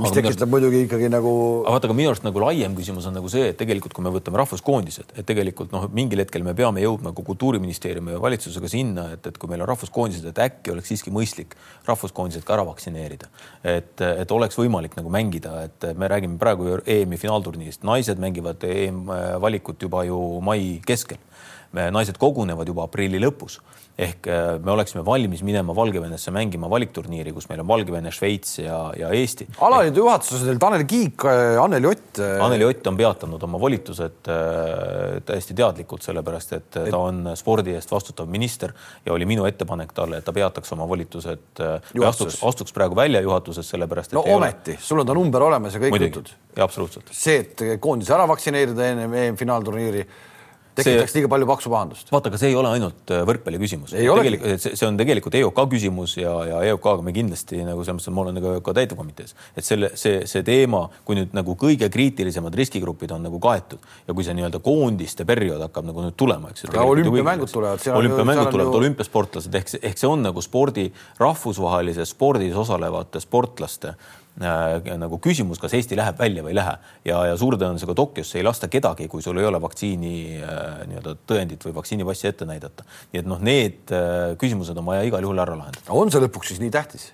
[0.00, 1.32] mis tekitab muidugi ikkagi nagu.
[1.64, 4.12] aga vaata, aga minu arust nagu laiem küsimus on nagu see, et tegelikult, kui me
[4.14, 9.06] võtame rahvuskoondised, et tegelikult noh, mingil hetkel me peame jõudma ka kultuuriministeeriumi ja valitsusega sinna,
[9.16, 11.56] et, et kui meil on rahvuskoondised, et äkki oleks siiski mõistlik
[11.88, 13.30] rahvuskoondised ka ära vaktsineerida.
[13.64, 19.88] et, et oleks võimalik nagu mängida, et me räägime praegu EM-i finaalturniirist, naised mängivad EM-valikut
[19.88, 21.18] juba ju mai keskel.
[21.72, 23.58] naised kogunevad juba aprilli lõpus
[23.96, 28.78] ehk äh, me oleksime valmis minema Valgevenesse mängima valikturniiri, kus meil on Valgevene, Šveits ja,
[28.98, 29.48] ja Eesti.
[29.86, 32.18] Alaliidu juhatuses oli Tanel Kiik, äh, Anneli Ott.
[32.18, 37.76] Äh, Anneli Ott on peatanud oma volitused äh, täiesti teadlikult, sellepärast et, ta on spordi
[37.76, 38.72] eest vastutav minister
[39.06, 41.62] ja oli minu ettepanek talle, et ta peataks oma volitused
[42.08, 44.18] astuks, astuks praegu välja juhatusest, sellepärast et.
[44.18, 46.32] no ometi ole..., sul on ta number olemas ja kõik jutud.
[46.60, 47.12] absoluutselt.
[47.12, 50.06] see, et koondise ära vaktsineerida enne EM-finaalturniiri
[50.76, 52.10] tekitaks liiga palju paksu pahandust.
[52.12, 53.94] vaata, aga see ei ole ainult äh, võrkpalli küsimus.
[53.96, 58.10] tegelikult see, see on tegelikult EOK küsimus ja, ja EOK-ga me kindlasti nagu selles mõttes,
[58.10, 61.88] et ma olen nagu EOK täitevkomitees, et selle, see, see teema, kui nüüd nagu kõige
[61.92, 66.52] kriitilisemad riskigrupid on nagu kaetud ja kui see nii-öelda koondiste periood hakkab nagu nüüd tulema,
[66.52, 66.68] eks.
[66.84, 67.88] olümpiamängud tulevad.
[68.02, 70.90] olümpiamängud tulevad ju..., olümpiasportlased ehk, ehk see on nagu spordi,
[71.22, 73.96] rahvusvahelises spordis osalevate sportlaste
[74.40, 76.74] äh, nagu küsimus, kas Eesti läheb välja või ei lähe
[77.08, 81.16] ja, ja suure tõenäosusega Tokyosse ei lasta kedagi, kui sul ei ole vaktsiini äh, nii-öelda
[81.28, 82.86] tõendit või vaktsiinipassi ette näidata.
[83.12, 85.86] nii et noh, need äh, küsimused on vaja igal juhul ära lahendada.
[85.88, 87.10] on see lõpuks siis nii tähtis?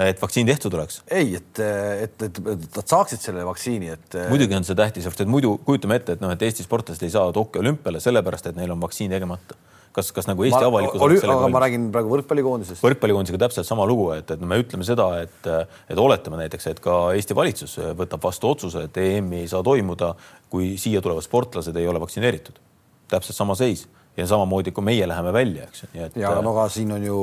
[0.00, 1.00] et vaktsiin tehtud oleks?
[1.10, 1.62] ei, et,
[2.06, 4.20] et, et, nad saaksid selle vaktsiini, et.
[4.30, 7.12] muidugi on see tähtis, sest et muidu kujutame ette, et noh, et Eesti sportlased ei
[7.12, 9.58] saa Tokyo olümpiale sellepärast, et neil on vaktsiin tegemata
[9.96, 11.54] kas, kas nagu Eesti avalikkus oli, aga valmis?
[11.54, 12.82] ma räägin praegu võrkpallikoondisest.
[12.84, 15.50] võrkpallikoondisega täpselt sama lugu, et, et me ütleme seda, et,
[15.90, 20.14] et oletame näiteks, et ka Eesti valitsus võtab vastu otsuse, et EM-i ei saa toimuda,
[20.52, 22.60] kui siia tulevad sportlased ei ole vaktsineeritud.
[23.10, 25.84] täpselt sama seis ja samamoodi, kui meie läheme välja, eks.
[26.18, 27.18] ja no aga siin on ju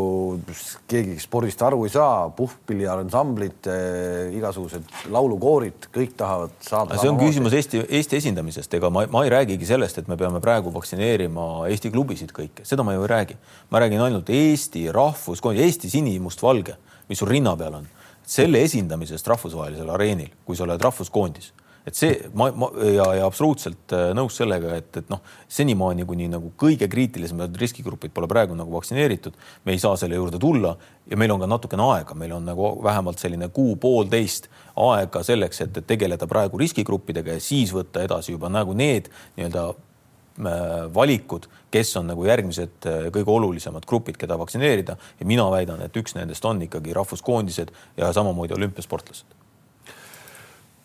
[0.89, 6.99] keegi spordist aru ei saa, puhkpilliansamblid eh,, igasugused laulukoorid, kõik tahavad saada.
[7.01, 10.41] see on küsimus Eesti, Eesti esindamisest, ega ma, ma ei räägigi sellest, et me peame
[10.43, 13.37] praegu vaktsineerima Eesti klubisid kõike, seda ma ju ei räägi.
[13.69, 16.79] ma räägin ainult Eesti rahvuskondi, Eesti sinimustvalge,
[17.11, 17.91] mis sul rinna peal on,
[18.27, 21.51] selle esindamisest rahvusvahelisel areenil, kui sa oled rahvuskoondis
[21.87, 25.21] et see ma, ma ja, ja absoluutselt äh, nõus sellega, et, et noh,
[25.51, 30.39] senimaani, kuni nagu kõige kriitilisemad riskigrupid pole praegu nagu vaktsineeritud, me ei saa selle juurde
[30.41, 30.75] tulla
[31.07, 34.51] ja meil on ka natukene aega, meil on nagu vähemalt selline kuu-poolteist
[34.83, 39.07] aega selleks, et, tegeleda praegu riskigruppidega ja siis võtta edasi juba nagu need
[39.39, 40.61] nii-öelda äh,
[40.93, 44.99] valikud, kes on nagu järgmised äh, kõige olulisemad grupid, keda vaktsineerida.
[45.21, 49.36] Ja mina väidan, et üks nendest on ikkagi rahvuskoondised ja samamoodi olümpiasportlased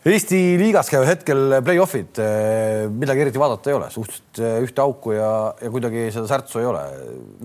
[0.03, 5.13] Eesti liigas käivad hetkel play-off'id, eh, midagi eriti vaadata ei ole, suhteliselt eh, ühte auku
[5.15, 5.29] ja,
[5.63, 6.81] ja kuidagi seda särtsu ei ole.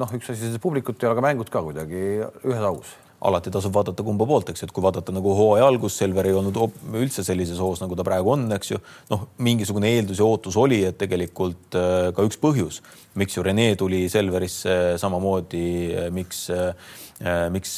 [0.01, 2.95] noh, üks asi, see publikut ei ole, aga mängud ka kuidagi ühes augus.
[3.21, 6.57] alati tasub vaadata kumba poolt, eks et kui vaadata nagu hooaja algus, Selver ei olnud
[6.97, 8.81] üldse sellises hoos, nagu ta praegu on, eks ju.
[9.13, 12.81] noh, mingisugune eeldus ja ootus oli, et tegelikult eh, ka üks põhjus,
[13.21, 15.67] miks ju Rene tuli Selverisse samamoodi,
[16.09, 16.47] miks,
[17.53, 17.77] miks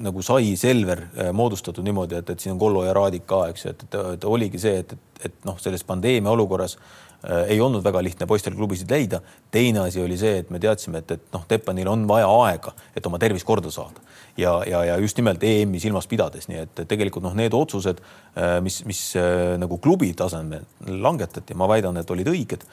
[0.00, 3.66] nagu sai Selver äh, moodustatud niimoodi, et, et siin on Kollo ja Raadik ka, eks
[3.66, 7.60] ju, et, et, et oligi see, et, et, et noh, selles pandeemia olukorras äh, ei
[7.60, 9.20] olnud väga lihtne poistel klubisid leida.
[9.50, 13.06] teine asi oli see, et me teadsime, et, et noh, Teppanil on vaja aega, et
[13.06, 14.00] oma tervis korda saada
[14.36, 18.00] ja, ja, ja just nimelt EM-i silmas pidades, nii et tegelikult noh, need otsused,
[18.36, 22.66] äh, mis, mis äh, nagu klubi tasemel langetati, ma väidan, et olid õiged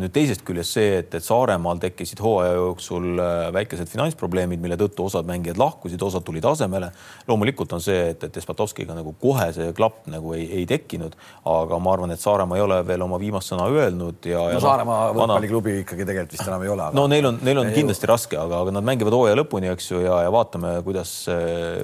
[0.00, 5.04] nüüd teisest küljest see, et, et Saaremaal tekkisid hooaja jooksul äh, väikesed finantsprobleemid, mille tõttu
[5.04, 6.88] osad mängijad lahkusid, osad tulid asemele.
[7.28, 11.14] loomulikult on see, et, et Despotovskiga nagu kohe see klapp nagu ei, ei tekkinud,
[11.52, 14.48] aga ma arvan, et Saaremaa ei ole veel oma viimast sõna öelnud ja.
[14.56, 16.96] no Saaremaa no, võrkpalliklubi ikkagi tegelikult vist enam ei ole aga....
[16.96, 18.12] no neil on, neil on kindlasti ju.
[18.14, 21.18] raske, aga, aga nad mängivad hooaja lõpuni, eks ju, ja, ja vaatame, kuidas,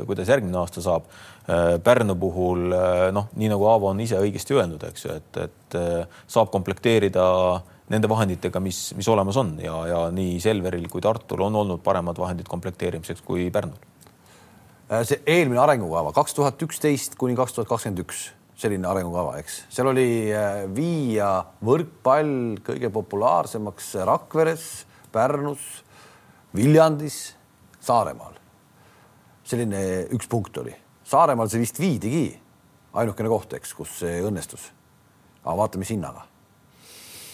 [0.08, 4.52] kuidas järgmine aasta saab Äh, Pärnu puhul äh, noh, nii nagu Aavo on ise õigesti
[4.52, 7.24] öeldud, eks ju, et, et äh, saab komplekteerida
[7.88, 12.18] nende vahenditega, mis, mis olemas on ja, ja nii Selveril kui Tartul on olnud paremad
[12.20, 13.78] vahendid komplekteerimiseks kui Pärnul.
[15.08, 18.26] see eelmine arengukava kaks tuhat üksteist kuni kaks tuhat kakskümmend üks,
[18.60, 20.08] selline arengukava, eks seal oli
[20.76, 21.30] viia
[21.64, 24.66] võrkpall kõige populaarsemaks Rakveres,
[25.16, 25.64] Pärnus,
[26.52, 27.22] Viljandis,
[27.80, 28.36] Saaremaal.
[29.48, 29.80] selline
[30.12, 30.76] üks punkt oli
[31.08, 32.26] Saaremaal see vist viidigi,
[33.00, 34.68] ainukene koht, eks, kus see õnnestus.
[35.44, 36.26] aga vaata, mis hinnaga.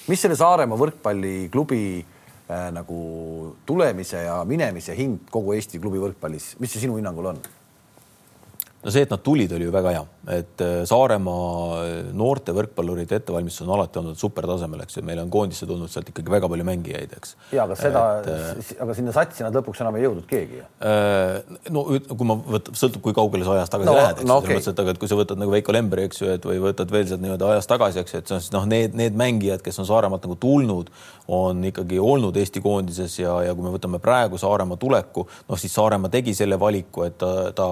[0.06, 6.70] mis selle Saaremaa võrkpalliklubi äh, nagu tulemise ja minemise hind kogu Eesti klubi võrkpallis, mis
[6.70, 7.40] see sinu hinnangul on?
[8.84, 10.02] No see, et nad tulid, oli ju väga hea,
[10.36, 11.44] et äh, Saaremaa
[11.80, 16.10] äh, noorte võrkpallurite ettevalmistus on alati olnud supertasemel, eks ju, meil on koondisse tulnud sealt
[16.12, 17.34] ikkagi väga palju mängijaid, eks.
[17.54, 20.66] ja aga seda, äh, aga sinna satsi nad lõpuks enam ei jõudnud keegi ju.
[21.74, 24.52] no kui ma võtan, sõltub, kui kaugele sa ajas tagasi no, lähed, eks no, okay.
[24.52, 26.60] selles mõttes, et aga et kui sa võtad nagu Veiko Lemberi, eks ju, et või
[26.66, 29.64] võtad veel sealt nii-öelda ajas tagasi, eks, et see on siis noh, need, need mängijad,
[29.64, 30.92] kes on Saaremaalt nagu tulnud,
[31.32, 35.72] on ikkagi olnud Eesti koondises ja, ja kui me võtame praegu Saaremaa tuleku, noh siis
[35.76, 37.68] Saaremaa tegi selle valiku, et ta, ta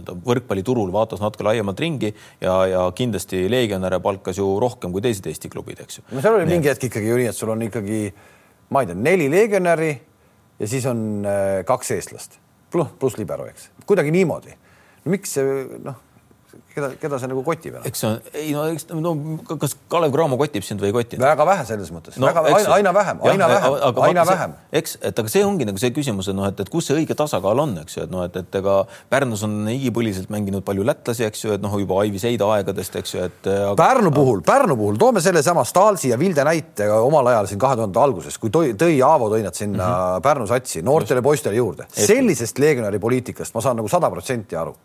[0.00, 2.10] nii-öelda võrkpalliturul vaatas natuke laiemalt ringi
[2.40, 6.06] ja, ja kindlasti legionäre palkas ju rohkem kui teised Eesti klubid, eks ju.
[6.10, 6.56] no seal oli nii.
[6.56, 8.04] mingi hetk ikkagi ju nii, et sul on ikkagi,
[8.74, 9.90] ma ei tea, neli legionäri
[10.60, 14.54] ja siis on äh, kaks eestlast pluss, pluss libero, eks, kuidagi niimoodi.
[15.04, 15.98] no miks see noh,
[16.74, 17.86] keda, keda see nagu kotib enam?
[17.88, 19.12] eks see on, ei no eks no
[19.60, 21.18] kas Kalev Cramo kotib sind või ei koti?
[21.20, 24.54] väga vähe selles mõttes no,, väga aina, aina vähem, aina vähem, aina vähem.
[24.80, 27.16] eks, et aga see ongi nagu see küsimus, et noh, et, et kus see õige
[27.18, 28.76] tasakaal on, eks ju, et noh, et, et ega
[29.12, 33.16] Pärnus on igipõliselt mänginud palju lätlasi, eks ju, et noh, juba Aivi Seida aegadest, eks
[33.16, 33.74] ju, et aga....
[33.80, 38.02] Pärnu puhul, Pärnu puhul toome sellesama Stalsi ja Vilde näite omal ajal siin kahe tuhande
[38.02, 40.26] alguses, kui tõi, tõi Aavo tõi nad sinna mm -hmm.
[40.28, 41.86] Pärnu satsi noortele poistele juurde.
[41.90, 44.76] sellisest legionäri poliitikast ma saan nagu sada protsenti aru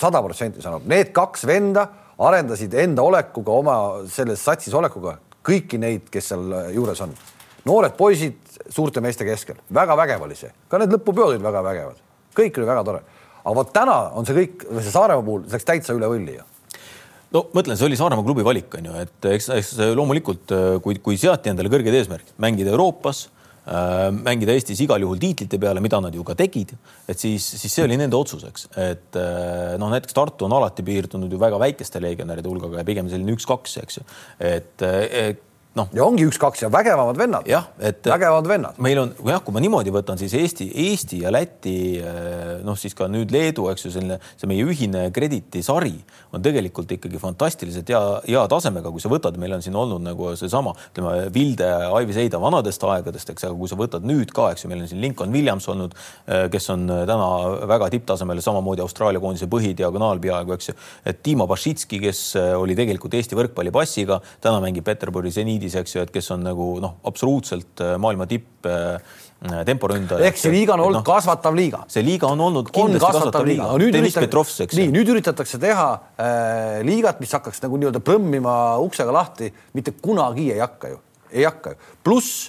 [0.00, 1.86] sada protsenti saan aru, need kaks venda
[2.20, 3.76] arendasid enda olekuga, oma
[4.10, 7.14] selles satsis olekuga kõiki neid, kes seal juures on.
[7.64, 8.36] noored poisid
[8.72, 12.04] suurte meeste keskel, väga vägev oli see, ka need lõpupeod olid väga vägevad,
[12.36, 13.02] kõik oli väga tore.
[13.40, 16.46] aga vot täna on see kõik, see Saaremaa puhul läks täitsa üle võlli ju.
[17.32, 20.52] No mõtlen, see oli Saaremaa klubi valik, on ju, et eks, eks loomulikult,
[20.84, 23.39] kui, kui seati endale kõrged eesmärgid, mängida Euroopas Äh,
[23.70, 26.72] mängida Eestis igal juhul tiitlite peale, mida nad ju ka tegid,
[27.10, 30.84] et siis, siis see oli nende otsus, eks, et äh, noh, näiteks Tartu on alati
[30.86, 34.08] piirdunud ju väga väikeste legionäride hulgaga ja pigem selline üks-kaks, eks ju,
[34.50, 34.88] et
[35.78, 35.88] noh.
[35.94, 37.46] ja ongi üks-kaks ja vägevamad vennad.
[37.48, 38.78] jah, et vägevamad vennad.
[38.82, 42.96] meil on jah, kui ma niimoodi võtan, siis Eesti, Eesti ja Läti eh, noh, siis
[42.98, 45.94] ka nüüd Leedu, eks ju, selline see meie ühine krediitisari
[46.34, 50.32] on tegelikult ikkagi fantastiliselt hea, hea tasemega, kui sa võtad, meil on siin olnud nagu
[50.38, 54.66] seesama, ütleme Vilde, Aivi Seida vanadest aegadest, eks, aga kui sa võtad nüüd ka, eks
[54.66, 55.94] ju, meil on siin Lincoln Williams olnud,
[56.26, 57.30] eh, kes on täna
[57.70, 62.24] väga tipptasemel, samamoodi Austraalia koondise põhidiagonaal peaaegu, eks ju, et Dima Bašitski, kes
[62.58, 66.44] oli tegelikult Eesti võrkpalli passiga, täna mängib Peterburi seniidi Leedis, eks ju, et kes on
[66.44, 68.96] nagu noh, absoluutselt äh, maailma tipp äh,
[69.68, 70.24] temporündaja.
[70.28, 71.82] ehk see liiga on olnud no, kasvatav liiga.
[71.88, 73.66] see liiga on olnud kindlasti on kasvatav liiga.
[73.92, 74.76] Deniss Petrovs, eks.
[74.76, 80.48] nii, nüüd üritatakse teha äh, liigat, mis hakkaks nagu nii-öelda prõmmima uksega lahti, mitte kunagi
[80.54, 81.92] ei hakka ju, ei hakka ju.
[82.08, 82.48] pluss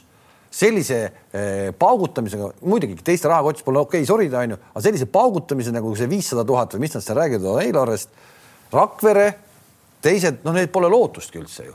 [0.51, 0.97] sellise
[1.31, 6.09] eh, paugutamisega, muidugi teiste rahakotis pole okei okay, sorida, onju, aga sellise paugutamise nagu see
[6.11, 8.11] viissada tuhat või mis nad seal räägivad eelarvest,
[8.71, 9.29] Rakvere,
[10.03, 11.73] teised, noh, need pole lootustki üldse ju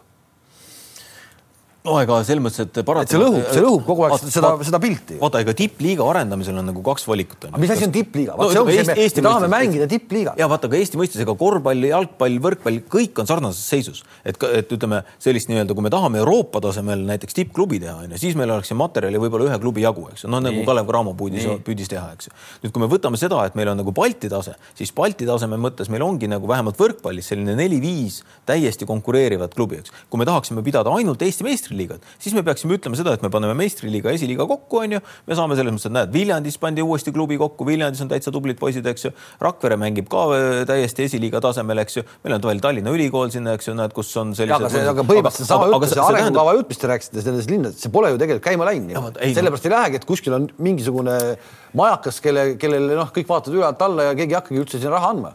[1.86, 3.12] no ega selles mõttes, et paratamatult.
[3.12, 5.18] see lõhub, see lõhub kogu aeg seda, seda pilti.
[5.20, 7.46] vaata, ega tippliiga arendamisel on nagu kaks valikut.
[7.62, 8.36] mis asi on tippliiga?
[8.38, 10.40] No, see ongi see, me, me tahame mängida tippliigat.
[10.40, 14.74] ja vaata ka Eesti mõistes, ega korvpall, jalgpall, võrkpall, kõik on sarnases seisus, et, et
[14.76, 18.72] ütleme sellist nii-öelda, kui me tahame Euroopa tasemel näiteks tippklubi teha, onju, siis meil oleks
[18.72, 22.08] siin materjali võib-olla ühe klubi jagu, eks ju, noh nagu Kalev Cramo püüdis, püüdis teha,
[22.16, 22.34] eks ju.
[22.64, 25.90] nüüd, kui me võtame seda, et meil on nagu Balti tase, siis Balti taseme mõttes
[25.92, 29.94] meil ongi nagu vähemalt võrkpallis selline neli-viis täiesti konkureerivat klubi, eks.
[30.10, 33.54] kui me tahaksime pidada ainult Eesti meistriliigat, siis me peaksime ütlema seda, et me paneme
[33.58, 35.00] meistriliiga, esiliiga kokku, onju.
[35.26, 38.58] me saame selles mõttes, et näed, Viljandis pandi uuesti klubi kokku, Viljandis on täitsa tublid
[38.60, 39.12] poisid, eks ju.
[39.42, 42.06] Rakvere mängib ka äh, täiesti esiliiga tasemel, eks ju.
[42.24, 44.56] meil on veel Tallinna Ülikool sinna, eks ju, näed, kus on sellised.
[44.56, 47.92] aga see, aga põhimõtteliselt sama jutt, see arengukava jutt, mis te rääkisite selles linnades, see
[47.92, 49.20] pole ju tegelikult käima läinud.
[49.20, 51.18] sellepärast ei lähegi, et kuskil on mingisugune
[51.76, 55.10] majakas, kelle, kellele noh, kõik vaatavad ülalt alla ja keegi ei hakkagi üldse sinna raha
[55.14, 55.32] andma.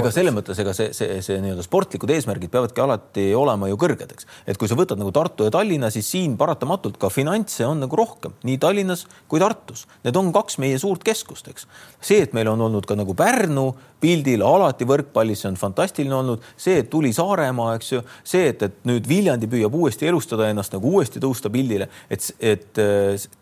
[0.00, 4.14] ega selles mõttes, ega see, see, see nii-öelda sportlikud eesmärgid peavadki alati olema ju kõrged,
[4.16, 4.28] eks.
[4.48, 7.98] et kui sa võtad nagu Tartu ja Tallinna, siis siin paratamatult ka finantse on nagu
[7.98, 9.86] rohkem nii Tallinnas kui Tartus.
[10.06, 11.68] Need on kaks meie suurt keskust, eks.
[12.00, 16.44] see, et meil on olnud ka nagu Pärnu pildil alati võrkpallis, see on fantastiline olnud.
[16.56, 20.74] see, et tuli Saaremaa, eks ju, see, et, et nüüd Viljandi püüab uuesti elustada ennast
[20.74, 22.80] nagu uuesti tõusta pildile, et, et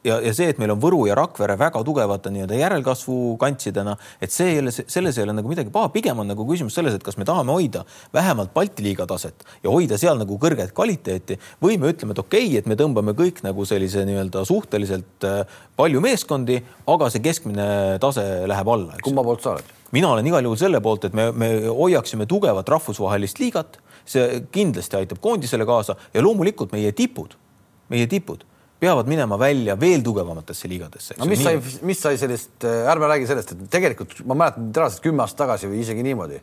[0.07, 4.33] ja, ja see, et meil on Võru ja Rakvere väga tugevate nii-öelda järelkasvu kantsidena, et
[4.35, 7.27] see selles ei ole nagu midagi paha, pigem on nagu küsimus selles, et kas me
[7.29, 12.17] tahame hoida vähemalt Balti liiga taset ja hoida seal nagu kõrget kvaliteeti või me ütleme,
[12.17, 17.11] et okei okay,, et me tõmbame kõik nagu sellise nii-öelda suhteliselt äh, palju meeskondi, aga
[17.13, 17.67] see keskmine
[18.03, 19.01] tase läheb alla.
[19.05, 19.75] kumma poolt sa oled?
[19.97, 25.01] Mina olen igal juhul selle poolt, et me, me hoiaksime tugevat rahvusvahelist liigat, see kindlasti
[25.01, 27.35] aitab koondisele kaasa ja loomulikult meie tipud,
[27.93, 28.45] meie tipud
[28.81, 31.17] peavad minema välja veel tugevamatesse liigadesse.
[31.19, 35.05] no mis sai, mis sai sellist, äh, ärme räägi sellest, et tegelikult ma mäletan reaalselt
[35.05, 36.43] kümme aastat tagasi või isegi niimoodi.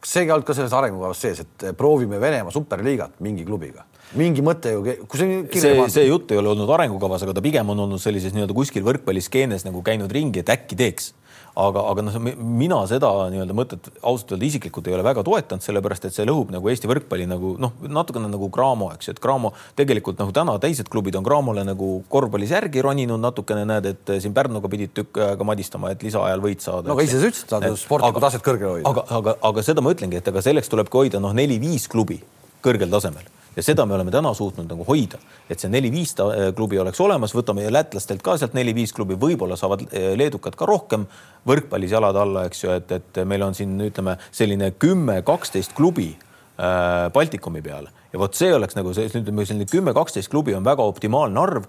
[0.00, 3.86] kas see ei olnud ka selles arengukavas sees, et äh, proovime Venemaa superliigat mingi klubiga?
[4.18, 7.70] mingi mõte ju, kui see see, see jutt ei ole olnud arengukavas, aga ta pigem
[7.74, 11.12] on olnud sellises nii-öelda kuskil võrkpalliskeenes nagu käinud ringi, et äkki teeks
[11.56, 16.08] aga, aga noh, mina seda nii-öelda mõtet ausalt öelda isiklikult ei ole väga toetanud, sellepärast
[16.08, 19.52] et see lõhub nagu Eesti võrkpalli nagu noh, natukene nagu Cramo, eks ju, et Cramo
[19.78, 24.36] tegelikult nagu täna teised klubid on Cramole nagu korvpallis järgi roninud natukene, näed, et siin
[24.36, 26.90] Pärnuga pidid tükk aega madistama, et lisaajal võit saada.
[26.90, 28.92] no aga ise sa ütlesid, et nad sportlikku taset kõrgel hoida.
[28.92, 32.20] aga, aga, aga seda ma ütlengi, et aga selleks tulebki hoida noh, neli-viis klubi
[32.64, 35.18] kõrgel tasemel ja seda me oleme täna suutnud nagu hoida,
[35.50, 39.86] et see neli-viis äh, klubi oleks olemas, võtame lätlastelt ka sealt neli-viis klubi, võib-olla saavad
[39.88, 41.06] äh, leedukad ka rohkem
[41.48, 46.12] võrkpallis jalad alla, eks ju, et, et meil on siin ütleme selline kümme, kaksteist klubi
[46.12, 50.64] äh, Baltikumi peale ja vot see oleks nagu see, ütleme selline kümme, kaksteist klubi on
[50.66, 51.66] väga optimaalne arv.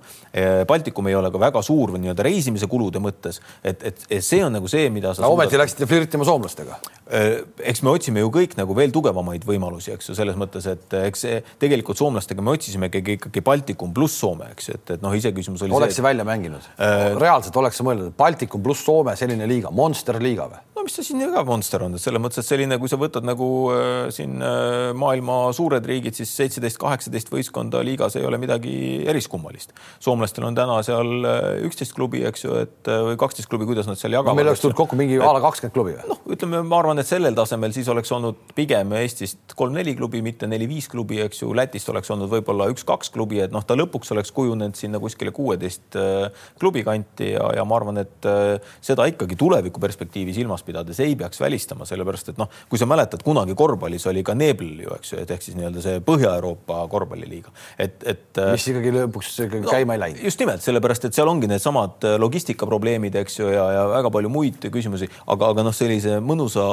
[0.67, 4.55] Baltikum ei ole ka väga suur nii-öelda reisimise kulude mõttes, et, et, et see on
[4.55, 6.79] nagu see, mida sa no, ometi läksite flirtima soomlastega.
[7.71, 11.25] eks me otsime ju kõik nagu veel tugevamaid võimalusi, eks ju, selles mõttes, et eks
[11.25, 15.63] see tegelikult soomlastega me otsisime ikkagi, Baltikum pluss Soome, eks ju, et, et noh, iseküsimus
[15.65, 15.75] oli.
[15.77, 17.13] oleks see välja mänginud äh,?
[17.17, 20.63] reaalselt oleks sa mõelnud, et Baltikum pluss Soome, selline liiga, monster liiga või?
[20.77, 23.25] no mis ta siin ka monster on, et selles mõttes, et selline, kui sa võtad
[23.25, 28.73] nagu äh, siin äh, maailma suured riigid, siis seitseteist, kaheksateist võistkonda liigas ei ole midagi
[29.09, 29.73] eriskummalist.
[30.03, 33.89] soomlastel on täna seal äh, üksteist klubi, eks ju, et äh, või kaksteist klubi, kuidas
[33.89, 36.07] nad seal jagavad meil oleks tulnud kokku mingi a la kakskümmend klubi või?
[36.11, 40.49] noh, ütleme, ma arvan, et sellel tasemel siis oleks olnud pigem Eestist kolm-neli klubi, mitte
[40.49, 41.51] neli-viis klubi, eks ju.
[41.57, 45.97] Lätist oleks olnud võib-olla üks-kaks klubi, et noh, ta lõpuks oleks kujunenud sinna kuskile kuueteist
[46.59, 48.27] klubi kanti ja, ja ma arvan, et
[48.83, 53.23] seda ikkagi tuleviku perspektiivi silmas pidades ei peaks välistama, sellepärast et noh, kui sa mäletad,
[53.25, 57.53] kunagi korvpallis oli ka Nebel ju, eks ju, et ehk siis nii-öelda see Põhja-Euroopa korvpalliliiga,
[57.79, 58.41] et, et.
[58.51, 60.25] mis ikkagi lõpuks ikkagi no, käima ei läinud.
[60.27, 64.69] just nimelt sellepärast, et seal ongi needsamad logistikaprobleemid, eks ju, ja, ja väga palju muid
[64.73, 66.67] küsimusi, aga, aga noh, sellise mõnusa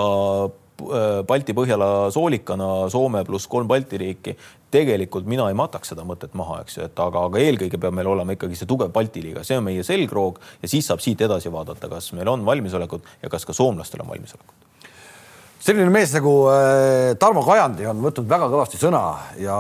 [0.75, 4.35] Balti-Põhjala soolikana Soome pluss kolm Balti riiki,
[4.75, 8.11] tegelikult mina ei mataks seda mõtet maha, eks ju, et aga, aga eelkõige peab meil
[8.11, 11.53] olema ikkagi see tugev Balti liiga, see on meie selgroog ja siis saab siit edasi
[11.55, 14.74] vaadata, kas meil on valmisolekut ja kas ka soomlastel on valmisolekut
[15.65, 19.03] selline mees nagu äh, Tarmo Kajandi on võtnud väga kõvasti sõna
[19.41, 19.57] ja,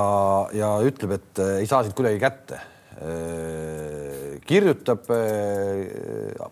[0.53, 2.61] ja ütleb, et äh, ei saa siit kuidagi kätte.
[3.01, 5.07] Äh, kirjutab,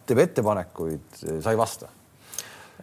[0.09, 1.05] teeb ettepanekuid,
[1.45, 1.91] sa ei vasta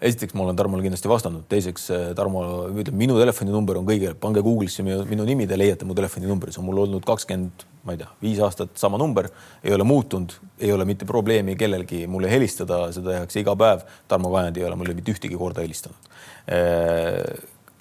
[0.01, 4.85] esiteks ma olen Tarmole kindlasti vastanud, teiseks Tarmo ütleb, minu telefoninumber on kõige, pange Google'isse
[4.85, 8.09] minu, minu nimi, te leiate mu telefoninumbri, see on mul olnud kakskümmend, ma ei tea,
[8.23, 9.29] viis aastat sama number,
[9.63, 13.85] ei ole muutunud, ei ole mitte probleemi kellelgi mulle helistada, seda tehakse iga päev.
[14.11, 16.11] Tarmo Kajand ei ole mulle mitte ühtegi korda helistanud.
[16.51, 17.23] Äh,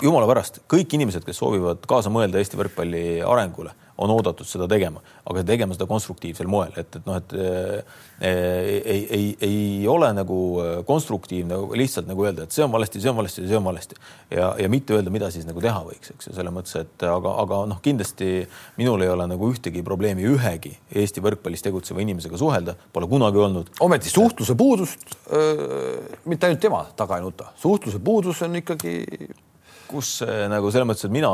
[0.03, 5.03] jumala pärast, kõik inimesed, kes soovivad kaasa mõelda Eesti võrkpalli arengule, on oodatud seda tegema,
[5.29, 7.97] aga tegema seda konstruktiivsel moel, et, et noh, et äh,
[8.29, 10.39] ei, ei, ei ole nagu
[10.87, 13.99] konstruktiivne lihtsalt nagu öelda, et see on valesti, see on valesti, see on valesti
[14.35, 17.35] ja, ja mitte öelda, mida siis nagu teha võiks, eks ju, selles mõttes, et aga,
[17.45, 18.31] aga noh, kindlasti
[18.79, 23.75] minul ei ole nagu ühtegi probleemi ühegi Eesti võrkpallis tegutseva inimesega suhelda, pole kunagi olnud.
[23.85, 29.03] ometi suhtluse puudust öö, mitte ainult tema taga ei nuta, suhtluse puudus on ikkagi
[29.89, 30.19] kus
[30.51, 31.31] nagu selles mõttes, et mina,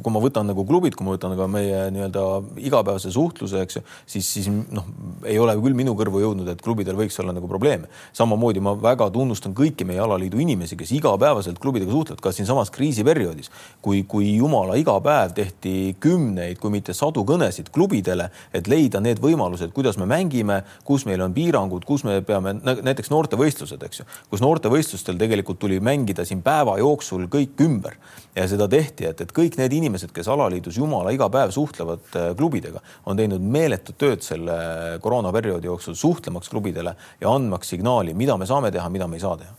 [0.00, 2.24] kui ma võtan nagu klubid, kui ma võtan ka meie nii-öelda
[2.62, 3.82] igapäevase suhtluse, eks ju,
[4.14, 4.86] siis, siis noh,
[5.26, 7.90] ei ole küll minu kõrvu jõudnud, et klubidel võiks olla nagu probleeme.
[8.16, 13.50] samamoodi ma väga tunnustan kõiki meie alaliidu inimesi, kes igapäevaselt klubidega suhtlevad, ka siinsamas kriisiperioodis,
[13.82, 19.20] kui, kui jumala iga päev tehti kümneid, kui mitte sadu kõnesid klubidele, et leida need
[19.22, 24.08] võimalused, kuidas me mängime, kus meil on piirangud, kus me peame näiteks noortevõistlused, eks ju,
[24.30, 27.96] kus noortevõistlustel tegelikult tuli mängida siin päeva jooksul kõik kõik ümber.
[28.36, 32.28] Ja seda tehti, et, et kõik need inimesed, kes alaliidus jumala iga päev suhtlevad äh,
[32.38, 34.54] klubidega, on teinud meeletut tööd selle
[35.02, 39.34] koroonaperioodi jooksul suhtlemaks klubidele ja andmaks signaali, mida me saame teha, mida me ei saa
[39.40, 39.56] teha.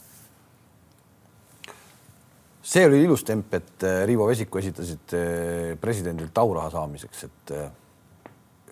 [2.72, 7.56] See oli ilus temp, et äh, Riivo Vesiku esitasid äh, presidendilt auraha saamiseks, et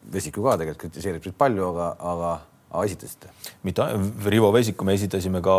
[0.10, 2.30] Vesiku ka tegelikult kritiseerib teid palju, aga aga
[2.86, 3.32] esitasite?
[3.64, 3.86] mitte,
[4.30, 5.56] Rivo Vesiku me esitasime ka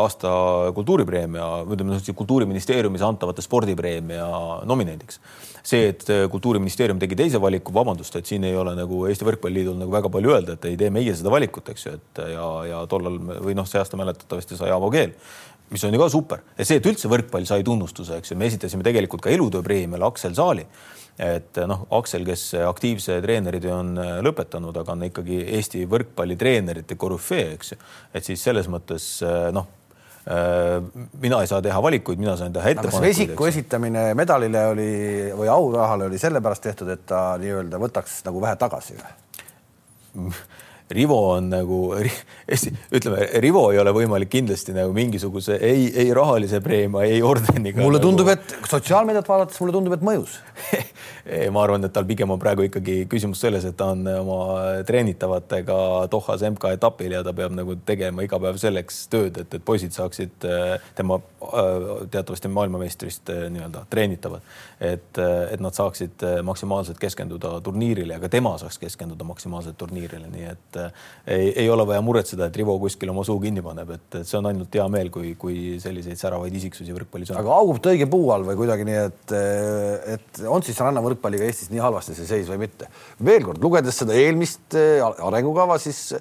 [0.00, 0.30] aasta
[0.74, 4.28] kultuuripreemia, ütleme kultuuriministeeriumis antavate spordipreemia
[4.68, 5.20] nominendiks.
[5.64, 9.92] see, et kultuuriministeerium tegi teise valiku, vabandust, et siin ei ole nagu Eesti Võrkpalliliidul nagu
[9.92, 13.16] väga palju öelda, et ei tee meie seda valikut, eks ju, et ja, ja tollal
[13.16, 15.16] või noh, see aasta mäletatavasti sai Aavo Keel
[15.74, 18.46] mis on ju ka super ja see, et üldse võrkpall sai tunnustuse, eks ju, me
[18.50, 20.66] esitasime tegelikult ka elutööpreemiale Aksel Saali
[21.18, 27.52] et noh, Aksel, kes aktiivse treeneritöö on äh, lõpetanud, aga on ikkagi Eesti võrkpallitreenerite korüfee,
[27.54, 27.80] eks ju.
[28.14, 29.68] et siis selles mõttes äh, noh,
[30.26, 30.80] äh,
[31.22, 33.06] mina ei saa teha valikuid, mina saan teha ettepanekuid.
[33.06, 34.90] Vesiku esitamine medalile oli
[35.38, 39.14] või aurahale oli sellepärast tehtud, et ta nii-öelda võtaks nagu vähe tagasi või?
[40.90, 41.78] Rivo on nagu,
[42.96, 47.80] ütleme, Rivo ei ole võimalik kindlasti nagu mingisuguse ei, ei rahalise preemia, ei ordeniga.
[47.80, 48.10] mulle nagu...
[48.10, 50.36] tundub, et sotsiaalmeediat vaadates mulle tundub, et mõjus
[51.54, 54.40] ma arvan, et tal pigem on praegu ikkagi küsimus selles, et ta on oma
[54.84, 55.78] treenitavatega
[56.12, 60.48] Dohas MK-etapil ja ta peab nagu tegema iga päev selleks tööd, et, et poisid saaksid
[60.48, 61.18] äh, tema
[62.10, 64.44] teatavasti maailmameistrist äh, nii-öelda treenitavad,
[64.80, 65.18] et,
[65.50, 70.80] et nad saaksid maksimaalselt keskenduda turniirile ja ka tema saaks keskenduda maksimaalselt turniirile, nii et
[70.80, 74.38] ei, ei ole vaja muretseda, et Rivo kuskil oma suu kinni paneb, et, et see
[74.38, 77.40] on ainult hea meel, kui, kui selliseid säravaid isiksusi võrkpallis on.
[77.40, 79.36] aga augub ta õige puu all või kuidagi nii, et,
[80.16, 82.90] et on siis rannavõrk võrkpalliga Eestis nii halvasti see seis või mitte.
[83.24, 86.12] veel kord, lugedes seda eelmist äh, arengukava, siis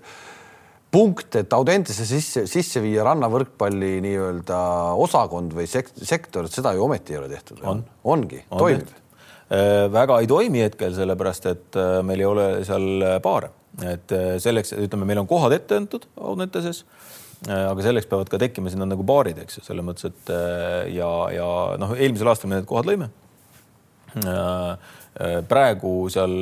[0.93, 4.59] punkt, et Audentese sisse, sisse viia rannavõrkpalli nii-öelda
[5.01, 7.63] osakond või sekt, sektor, seda ju ometi ei ole tehtud.
[7.65, 7.81] on,
[8.13, 8.43] ongi.
[8.51, 8.93] On, toimib.
[9.93, 13.49] väga ei toimi hetkel, sellepärast et meil ei ole seal paare,
[13.89, 14.13] et
[14.43, 16.83] selleks, ütleme, meil on kohad ette antud Audenteses
[17.43, 20.31] aga selleks peavad ka tekkima sinna nagu baarid, eks ju, selles mõttes, et
[20.95, 21.47] ja, ja
[21.81, 23.09] noh, eelmisel aastal me need kohad lõime.
[25.49, 26.35] praegu seal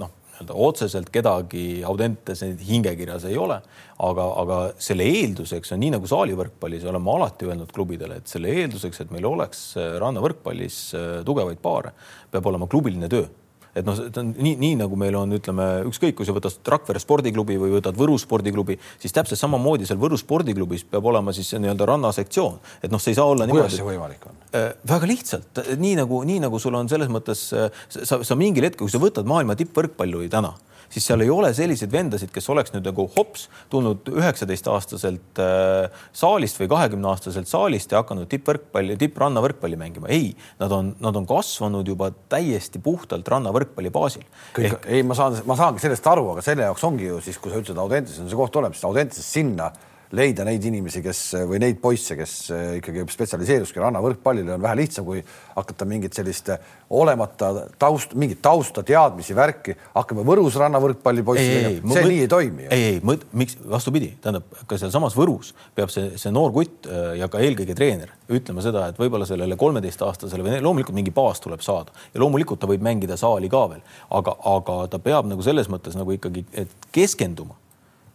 [0.00, 3.60] noh, nii-öelda otseselt kedagi Audentes hingekirjas ei ole,
[3.98, 9.00] aga, aga selle eelduseks on nii nagu saalivõrkpallis oleme alati öelnud klubidele, et selle eelduseks,
[9.00, 11.92] et meil oleks rannavõrkpallis äh, tugevaid paare,
[12.30, 13.28] peab olema klubiline töö
[13.74, 17.00] et noh, see on nii, nii nagu meil on, ütleme ükskõik, kui sa võtad Rakvere
[17.02, 21.88] spordiklubi või võtad Võru spordiklubi, siis täpselt samamoodi seal Võru spordiklubis peab olema siis nii-öelda
[21.92, 23.68] rannasektsioon, et noh, see ei saa olla niimoodi.
[23.68, 24.42] kuidas see võimalik on?
[24.58, 28.68] Äh, väga lihtsalt, nii nagu, nii nagu sul on selles mõttes, äh, sa, sa mingil
[28.68, 30.52] hetkel, kui sa võtad maailma tippvõrkpalli täna
[30.92, 36.60] siis seal ei ole selliseid vendasid, kes oleks nüüd nagu hops tulnud üheksateistaastaselt äh, saalist
[36.60, 40.10] või kahekümne aastaselt saalist ja hakanud tippvõrkpalli, tipprannavõrkpalli mängima.
[40.12, 44.26] ei, nad on, nad on kasvanud juba täiesti puhtalt rannavõrkpalli baasil.
[44.58, 44.86] Ehk...
[44.86, 47.62] ei, ma saan, ma saangi sellest aru, aga selle jaoks ongi ju siis, kui sa
[47.62, 49.72] ütled Audentes on see koht olemas, siis Audentes sinna
[50.16, 55.06] leida neid inimesi, kes või neid poisse, kes eh, ikkagi spetsialiseeruski rannavõrkpallile, on vähe lihtsam,
[55.08, 55.22] kui
[55.54, 61.94] hakata mingit sellist eh, olemata taust, mingit tausta, teadmisi, värki, hakkame Võrus rannavõrkpalli poissi tegema,
[61.96, 62.68] see nii ei toimi.
[62.68, 67.30] ei, ei, miks, vastupidi, tähendab ka sealsamas Võrus peab see, see noor kutt eh, ja
[67.32, 71.92] ka eelkõige treener ütlema seda, et võib-olla sellele kolmeteistaastasele või loomulikult mingi baas tuleb saada.
[72.12, 73.82] Ja loomulikult ta võib mängida saali ka veel,
[74.12, 76.44] aga, aga ta peab nagu selles mõttes nagu ikkagi
[76.92, 77.56] keskenduma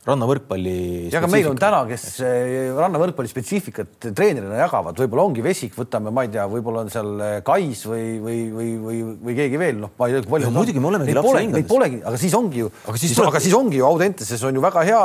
[0.07, 0.75] rannavõrkpalli.
[1.11, 6.13] ja aga meil on täna, kes eh, rannavõrkpalli spetsiifikat treenerina jagavad, võib-olla ongi Vesik, võtame,
[6.15, 9.81] ma ei tea, võib-olla on seal eh, Kais või, või, või, või, või keegi veel,
[9.83, 10.51] noh, ma ei tea, palju.
[10.55, 11.57] muidugi me olemegi lapse hingades.
[11.57, 14.63] Neid polegi, aga siis ongi ju, aga siis, aga siis ongi ju Audenteses on ju
[14.63, 15.03] väga hea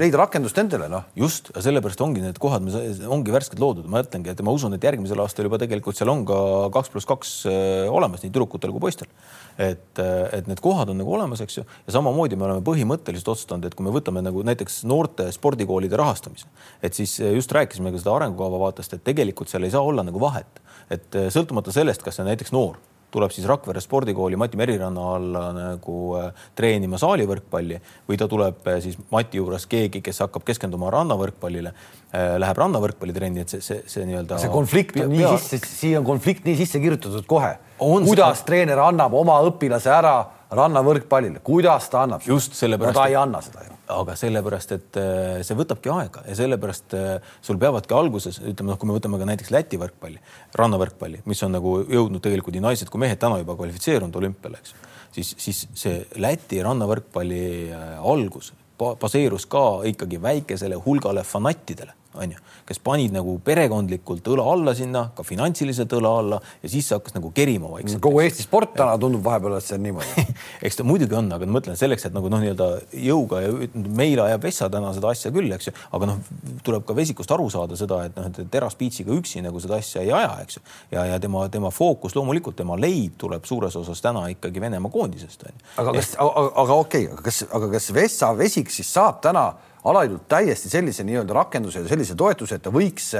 [0.00, 1.06] leida rakendust nendele, noh.
[1.18, 2.66] just, sellepärast ongi need kohad,
[3.12, 6.24] ongi värskelt loodud, ma ütlengi, et ma usun, et järgmisel aastal juba tegelikult seal on
[6.28, 6.40] ka
[6.72, 9.10] kaks pluss kaks eh, olemas nii tüdrukutel kui poistel
[9.58, 13.66] et, et need kohad on nagu olemas, eks ju, ja samamoodi me oleme põhimõtteliselt otsustanud,
[13.66, 16.48] et kui me võtame nagu näiteks noorte spordikoolide rahastamise,
[16.82, 20.20] et siis just rääkisime ka seda arengukava vaatest, et tegelikult seal ei saa olla nagu
[20.22, 22.80] vahet, et sõltumata sellest, kas see on näiteks noor
[23.12, 28.78] tuleb siis Rakvere spordikooli Mati Meriranna alla nagu äh, treenima saalivõrkpalli või ta tuleb äh,
[28.84, 34.06] siis Mati juures keegi, kes hakkab keskenduma rannavõrkpallile, äh, läheb rannavõrkpallitrenni, et see, see, see
[34.08, 34.40] nii-öelda.
[34.42, 37.54] see konflikt on nii sisse, siia on konflikt nii sisse kirjutatud kohe.
[37.78, 38.48] kuidas see...
[38.48, 40.16] treener annab oma õpilase ära
[40.52, 42.24] rannavõrkpallile, kuidas ta annab?
[42.26, 43.00] just sellepärast no,.
[43.00, 43.71] ta ei anna seda.
[43.90, 48.78] Aga sellepärast, et äh, see võtabki aega ja sellepärast äh, sul peavadki alguses, ütleme noh,
[48.80, 50.22] kui me võtame ka näiteks Läti võrkpalli,
[50.58, 54.76] rannavõrkpalli, mis on nagu jõudnud tegelikult nii naised kui mehed täna juba kvalifitseerunud olümpiale, eks.
[55.12, 57.42] Siis, siis see Läti rannavõrkpalli
[57.74, 58.52] äh, algus
[58.82, 65.24] baseerus ka ikkagi väikesele hulgale fanattidele onju, kes panid nagu perekondlikult õla alla sinna, ka
[65.26, 68.02] finantsiliselt õla alla ja siis see hakkas nagu kerima vaikselt.
[68.04, 70.26] kogu Eesti sport täna tundub vahepeal, et see on niimoodi
[70.66, 72.68] eks ta muidugi on, aga ma mõtlen selleks, et nagu noh, nii-öelda
[73.06, 76.20] jõuga ja meile ajab Vessa täna seda asja küll, eks ju, aga noh,
[76.66, 80.04] tuleb ka Vesikust aru saada seda, et noh, et Teras Beachiga üksi nagu seda asja
[80.04, 80.64] ei aja, eks ju.
[80.96, 85.46] ja, ja tema, tema fookus loomulikult, tema leib tuleb suures osas täna ikkagi Venemaa koondisest.
[85.76, 89.52] aga kas, aga, aga okei okay,, aga kas, aga kas Vessa Vesik siis saab täna
[89.84, 93.12] alaidult täiesti sellise nii-öelda rakenduse ja sellise toetuse, et ta võiks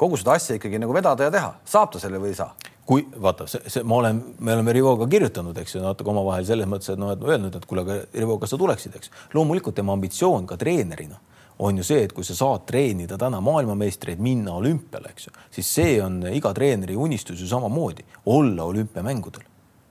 [0.00, 2.52] kogu seda asja ikkagi nagu vedada ja teha, saab ta selle või ei saa?
[2.90, 6.66] kui vaata, see, see, ma olen, me oleme Rivoga kirjutanud, eks ju, natuke omavahel selles
[6.66, 9.12] mõttes, et noh, et öelnud, et kuule, aga Rivo, kas sa tuleksid, eks.
[9.36, 11.20] loomulikult tema ambitsioon ka treenerina
[11.60, 15.70] on ju see, et kui sa saad treenida täna maailmameistreid, minna olümpiale, eks ju, siis
[15.76, 19.44] see on iga treeneri unistus ju samamoodi olla olümpiamängudel.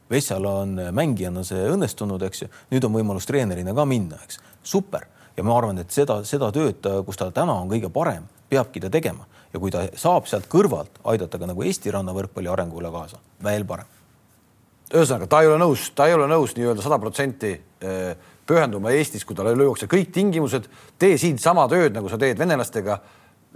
[0.09, 5.05] Vessal on mängijana see õnnestunud, eks ju, nüüd on võimalus treenerina ka minna, eks, super
[5.39, 8.91] ja ma arvan, et seda, seda tööd, kus ta täna on kõige parem, peabki ta
[8.91, 9.23] tegema.
[9.53, 13.87] Ja kui ta saab sealt kõrvalt aidata ka nagu Eesti rannavõrkpalli arengule kaasa, veel parem.
[14.89, 18.15] ühesõnaga, ta ei ole nõus, ta ei ole nõus nii-öelda sada protsenti eh,
[18.49, 20.65] pühenduma Eestis, kui talle lüüakse kõik tingimused,
[20.99, 22.99] tee siin sama tööd, nagu sa teed venelastega,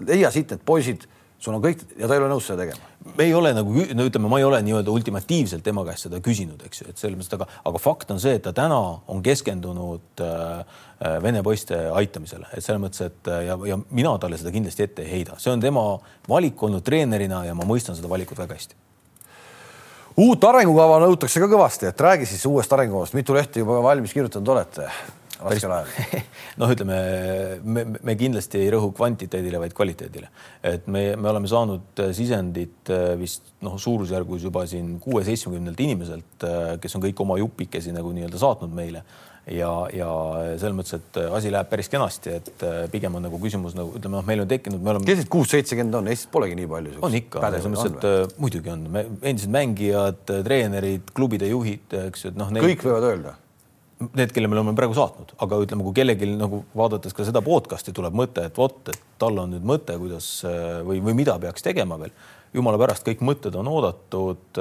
[0.07, 1.07] leia siit need poisid
[1.43, 2.91] sul on kõik ja ta ei ole nõus seda tegema.
[3.17, 6.61] me ei ole nagu, no ütleme, ma ei ole nii-öelda ultimatiivselt tema käest seda küsinud,
[6.67, 8.79] eks ju, et selles mõttes, aga, aga fakt on see, et ta täna
[9.11, 10.61] on keskendunud äh,
[11.03, 14.87] äh, vene poiste aitamisele, et selles mõttes, et äh, ja, ja mina talle seda kindlasti
[14.87, 15.83] ette ei heida, see on tema
[16.29, 18.79] valik olnud treenerina ja ma mõistan seda valikut väga hästi
[20.23, 24.55] uut arengukava nõutakse ka kõvasti, et räägi siis uuest arengukavast, mitu lehte juba valmis kirjutanud
[24.55, 24.87] olete?
[25.47, 26.21] Raskel ajal?
[26.61, 26.99] noh, ütleme
[27.63, 30.29] me, me kindlasti ei rõhu kvantiteedile, vaid kvaliteedile,
[30.69, 36.47] et me, me oleme saanud äh, sisendit äh, vist noh, suurusjärgus juba siin kuue-seitsmekümnelt inimeselt,
[36.47, 39.03] äh, kes on kõik oma jupikesi nagu nii-öelda saatnud meile
[39.51, 40.09] ja, ja
[40.55, 44.25] selles mõttes, et asi läheb päris kenasti, et pigem on nagu küsimus nagu ütleme, noh,
[44.27, 45.07] meil on tekkinud, me oleme.
[45.09, 46.97] kes need kuus-seitsekümmend on, Eestis polegi nii palju.
[47.03, 47.99] on ikka, selles mõttes,
[48.31, 48.87] et muidugi on,
[49.19, 52.55] endised mängijad, treenerid, klubide juhid, eks ju, et noh.
[52.63, 53.37] kõik võivad öelda
[54.18, 57.93] need, kelle me oleme praegu saatnud, aga ütleme, kui kellelgi nagu vaadates ka seda podcast'i
[57.95, 60.30] tuleb mõte, et vot, et tal on nüüd mõte, kuidas
[60.88, 62.14] või, või mida peaks tegema veel.
[62.54, 64.60] jumala pärast, kõik mõtted on oodatud.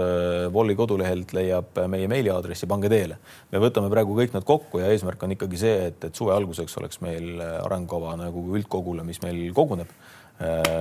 [0.53, 3.19] Volli kodulehelt leiab meie meiliaadressi, pange teele.
[3.53, 6.79] me võtame praegu kõik nad kokku ja eesmärk on ikkagi see, et, et suve alguseks
[6.81, 9.91] oleks meil arengukava nagu üldkogule, mis meil koguneb,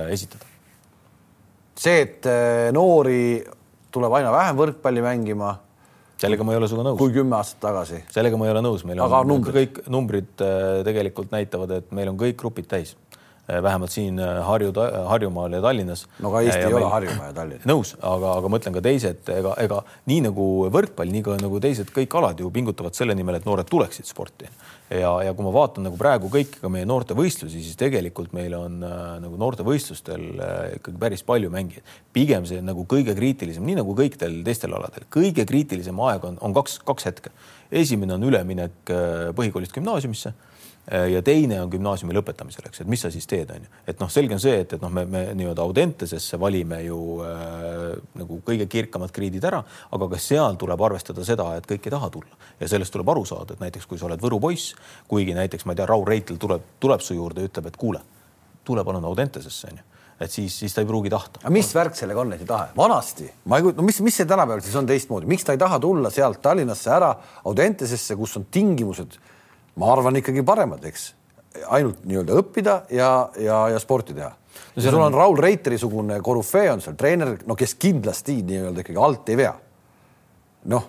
[0.08, 0.46] esitada.
[1.76, 2.30] see, et
[2.72, 3.44] noori
[3.92, 5.52] tuleb aina vähem võrkpalli mängima
[6.22, 6.98] sellega ma ei ole sinuga nõus.
[7.00, 8.02] kui kümme aastat tagasi.
[8.14, 9.56] sellega ma ei ole nõus, meil Aga on numbrid?
[9.58, 12.94] kõik numbrid äh, tegelikult näitavad, et meil on kõik grupid täis.
[13.50, 14.70] Äh, vähemalt siin äh, Harju,
[15.10, 16.04] Harjumaal ja Tallinnas.
[16.22, 16.84] no aga Eesti ja ei meil...
[16.84, 17.64] ole Harjumaa ja Tallinn.
[17.66, 21.58] nõus, aga, aga ma ütlen ka teised, ega, ega nii nagu võrkpall, nii ka nagu
[21.64, 24.46] teised kõik alad ju pingutavad selle nimel, et noored tuleksid sporti
[25.00, 28.78] ja, ja kui ma vaatan nagu praegu kõiki ka meie noortevõistlusi, siis tegelikult meil on
[28.86, 31.96] äh, nagu noortevõistlustel äh, ikkagi päris palju mängijaid.
[32.12, 36.56] pigem see nagu kõige kriitilisem, nii nagu kõikidel teistel aladel, kõige kriitilisem aeg on, on
[36.56, 37.34] kaks, kaks hetke.
[37.70, 40.34] esimene on üleminek äh, põhikoolist gümnaasiumisse
[40.90, 43.70] ja teine on gümnaasiumi lõpetamisel, eks, et mis sa siis teed, on ju.
[43.86, 47.84] et noh, selge on see, et, et noh, me, me nii-öelda Audentesesse valime ju äh,
[48.18, 49.62] nagu kõige kirkamad kriidid ära,
[49.94, 53.22] aga ka seal tuleb arvestada seda, et kõik ei taha tulla ja sellest tuleb aru
[53.28, 54.74] saada, et näiteks kui sa oled Võru poiss,
[55.10, 58.02] kuigi näiteks ma ei tea, Raul Reitel tuleb, tuleb su juurde ja ütleb, et kuule,
[58.66, 59.88] tule palun Audentesesse, on ju
[60.22, 61.40] et siis, siis ta ei pruugi tahta.
[61.42, 62.68] aga mis värk sellega on, et ei taha?
[62.76, 65.58] vanasti, ma ei kujuta, no mis, mis see tänapäeval siis on teistmoodi, miks ta ei
[65.58, 67.08] taha tulla sealt Tallinnasse ära
[67.50, 69.18] Audentesesse, kus on tingimused
[69.80, 71.12] ma arvan ikkagi paremad, eks,
[71.72, 73.10] ainult nii-öelda õppida ja,
[73.40, 74.82] ja, ja sporti teha no.
[74.82, 79.32] sul on Raul Reiteri sugune korüfee on seal treener, no kes kindlasti nii-öelda ikkagi alt
[79.32, 79.54] ei vea.
[80.72, 80.88] noh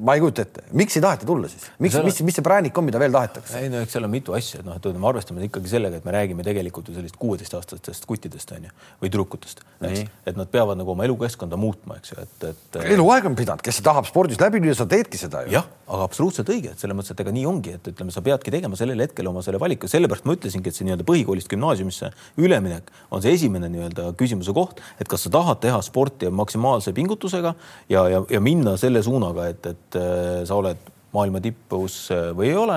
[0.00, 2.76] ma ei kujuta ette, miks ei taheta tulla siis, miks no,, mis, mis see präänik
[2.78, 3.60] on, mida veel tahetakse?
[3.60, 6.06] ei no eks seal on mitu asja, et noh, et me arvestame ikkagi sellega, et
[6.06, 8.72] me räägime tegelikult ju sellist kuueteistaastastest kuttidest onju
[9.02, 12.80] või tüdrukutest, et nad peavad nagu oma elukeskkonda muutma, eks ju, et, et.
[12.96, 15.54] eluaeg on pidanud, kes tahab spordis läbi lüüa, sa teedki seda ju.
[15.58, 18.54] jah, aga absoluutselt õige, et selles mõttes, et ega nii ongi, et ütleme, sa peadki
[18.54, 22.90] tegema sellel hetkel oma selle valiku, sellepärast ma ütlesingi, et see nii-öelda põhikoolist gümnaasiumisse üleminek
[23.10, 27.54] on see esimene nii-öelda küsimuse koht, et kas sa tahad teha sporti maksimaalse pingutusega
[27.90, 32.30] ja, ja, ja minna selle suunaga, et, et et äh, sa oled maailma tipus äh,
[32.36, 32.76] või ei ole.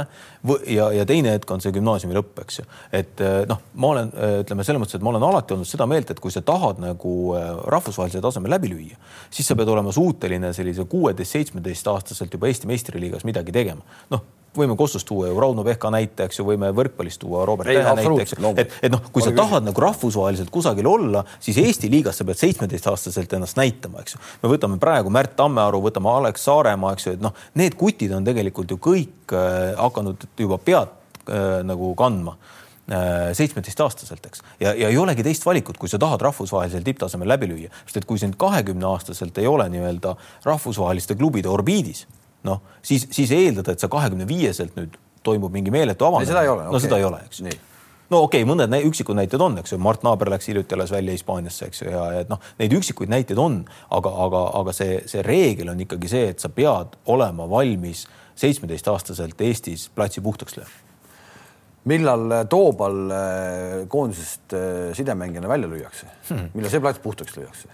[0.74, 2.68] ja, ja teine hetk on see gümnaasiumi lõpp, eks ju.
[2.91, 6.09] et äh, noh, ma olen, ütleme selles mõttes, et ma olen alati olnud seda meelt,
[6.09, 7.16] et kui sa tahad nagu
[7.70, 9.01] rahvusvahelisel tasemel läbi lüüa,
[9.34, 13.86] siis sa pead olema suuteline sellise kuueteist, seitsmeteist aastaselt juba Eesti meistriliigas midagi tegema.
[14.14, 14.26] noh
[14.58, 18.26] võime Kossust tuua ju Rauno Pehka näite, eks ju, võime võrkpallist tuua Robert Tähe näite,
[18.26, 22.20] eks ju, et, et noh, kui sa tahad nagu rahvusvaheliselt kusagil olla, siis Eesti liigas
[22.22, 24.24] sa pead seitsmeteistaastaselt ennast näitama, eks ju.
[24.43, 28.26] me võtame praegu Märt Tammearu, võtame Alex Saaremaa, eks ju, et noh, need kutid on
[28.28, 30.93] tegelikult ju kõik äh, hakanud juba pead
[31.28, 36.22] äh, nagu kandma äh, seitsmeteistaastaselt, eks, ja, ja ei olegi teist valikut, kui sa tahad
[36.30, 41.49] rahvusvahelisel tipptasemel läbi lüüa, sest et kui sind kahekümne aastaselt ei ole nii-öelda rahvusvaheliste klubide
[41.49, 42.06] orbiidis
[42.48, 46.32] noh, siis, siis eeldada, et sa kahekümne viieselt nüüd toimub mingi meeletu avanemine.
[46.32, 46.66] seda ei ole.
[46.68, 46.86] no okay.
[46.88, 47.44] seda ei ole, eks.
[48.12, 51.16] no okei okay,, mõned üksikud näited on, eks ju, Mart Naaber läks hiljuti alles välja
[51.16, 55.24] Hispaaniasse, eks ju, ja et noh, neid üksikuid näiteid on, aga, aga, aga see, see
[55.26, 58.08] reegel on ikkagi see, et sa pead olema valmis
[58.39, 60.82] seitsmeteistaastaselt Eestis platsi puhtaks lööma
[61.89, 67.68] millal Toobal eh, koondisest eh, sidemängijana välja lüüakse hmm., millal see plats puhtaks lüüakse?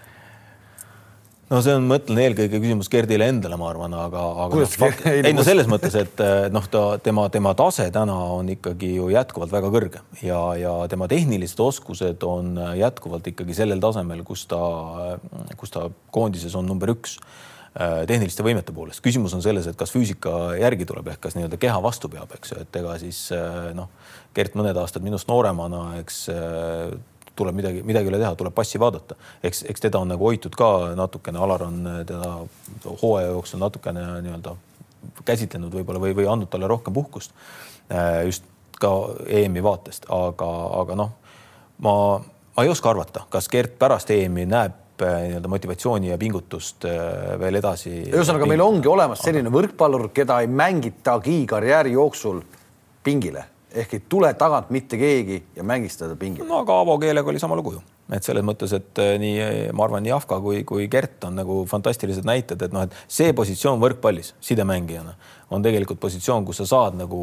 [1.50, 5.34] No see on, ma mõtlen eelkõige küsimus Gerdile endale, ma arvan, aga, aga noh, ei
[5.34, 6.22] no selles mõttes, et
[6.54, 11.10] noh, ta tema, tema tase täna on ikkagi ju jätkuvalt väga kõrge ja, ja tema
[11.10, 14.62] tehnilised oskused on jätkuvalt ikkagi sellel tasemel, kus ta,
[15.58, 19.02] kus ta koondises on number üks äh, tehniliste võimete poolest.
[19.02, 22.54] küsimus on selles, et kas füüsika järgi tuleb ehk kas nii-öelda keha vastu peab, eks
[22.54, 23.90] ju, et ega siis äh, noh,
[24.38, 26.28] Gert mõned aastad minust nooremana, eks
[27.40, 29.16] tuleb midagi, midagi ei ole teha, tuleb passi vaadata.
[29.42, 31.78] eks, eks teda on nagu hoitud ka natukene, Alar on
[32.08, 32.34] teda
[33.02, 34.56] hooaja jooksul natukene nii-öelda
[35.24, 37.32] käsitlenud võib-olla või, või andnud talle rohkem puhkust.
[37.92, 38.44] Äh, just
[38.80, 38.92] ka
[39.28, 41.16] EM-i vaatest, aga, aga noh,
[41.84, 41.94] ma,
[42.56, 46.88] ma ei oska arvata, kas Gert pärast EM-i näeb äh, nii-öelda motivatsiooni ja pingutust
[47.40, 47.94] veel edasi.
[48.12, 52.44] ühesõnaga, meil ongi olemas selline võrkpallur, keda ei mängitagi karjääri jooksul
[53.04, 56.46] pingile ehk ei tule tagant mitte keegi ja mängiks teda pingil.
[56.48, 57.82] no aga Avo keelega oli sama lugu ju,
[58.14, 61.62] et selles mõttes, et eh, nii ma arvan, nii Afka kui, kui Gert on nagu
[61.70, 65.16] fantastilised näited, et noh, et see positsioon võrkpallis sidemängijana
[65.50, 67.20] on tegelikult positsioon, kus sa saad nagu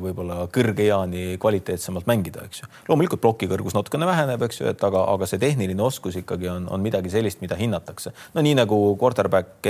[0.00, 2.68] võib-olla kõrge eani kvaliteetsemalt mängida, eks ju.
[2.88, 6.80] loomulikult plokikõrgus natukene väheneb, eks ju, et aga, aga see tehniline oskus ikkagi on, on
[6.82, 8.14] midagi sellist, mida hinnatakse.
[8.34, 9.68] no nii nagu quarterback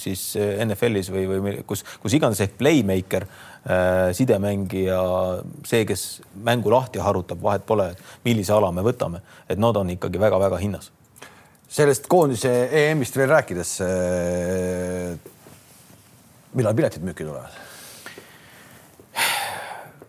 [0.00, 3.49] siis NFL-is või, või kus, kus iganes ehk playmaker äh,,
[4.16, 5.00] sidemängija,
[5.68, 6.04] see, kes
[6.46, 7.90] mängu lahti harutab, vahet pole,
[8.24, 9.20] millise ala me võtame,
[9.52, 10.88] et nad on ikkagi väga-väga hinnas
[11.70, 13.74] sellest koondise EM-ist veel rääkides.
[13.86, 15.12] Äh,
[16.58, 17.58] millal piletid müüki tulevad?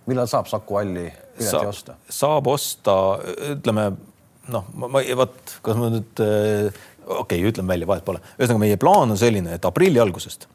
[0.10, 1.04] millal saab Saku Halli
[1.38, 1.94] pileti saab, osta?
[2.10, 2.96] saab osta,
[3.54, 3.92] ütleme
[4.52, 8.24] noh, ma vot, kas ma nüüd äh, okei okay,, ütlen välja, vahet pole.
[8.40, 10.48] ühesõnaga, meie plaan on selline, et aprilli algusest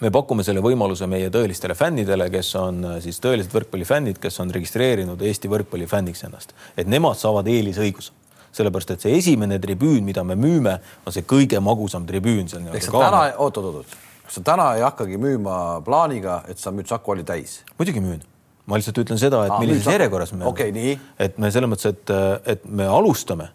[0.00, 4.52] me pakume selle võimaluse meie tõelistele fännidele, kes on äh, siis tõelised võrkpallifännid, kes on
[4.54, 8.12] registreerinud Eesti võrkpallifänniks ennast, et nemad saavad eelisõiguse.
[8.56, 12.70] Sellepärast et see esimene tribüün, mida me müüme, on see kõige magusam tribüün seal.
[12.72, 16.72] ehk sa täna, oot, oot, oot, kas sa täna ei hakkagi müüma plaaniga, et sa
[16.72, 17.60] müüd Saku Alli täis?
[17.78, 18.24] muidugi müün.
[18.66, 22.10] Ma lihtsalt ütlen seda, et Aa, millises järjekorras me okay,, et me selles mõttes, et,
[22.50, 23.52] et me alustame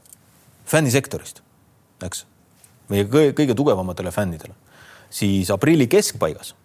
[0.72, 1.42] fännisektorist,
[2.06, 2.24] eks,
[2.94, 4.56] meie kõige, kõige tugevamatele fännidele,
[5.12, 6.56] siis aprilli keskpaigas,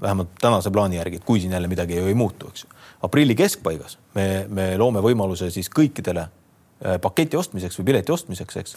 [0.00, 2.72] vähemalt tänase plaani järgi, et kui siin jälle midagi ei, ei muutu, eks ju,
[3.06, 6.28] aprilli keskpaigas me, me loome võimaluse siis kõikidele
[6.84, 8.74] Äh, paketi ostmiseks või pileti ostmiseks, eks.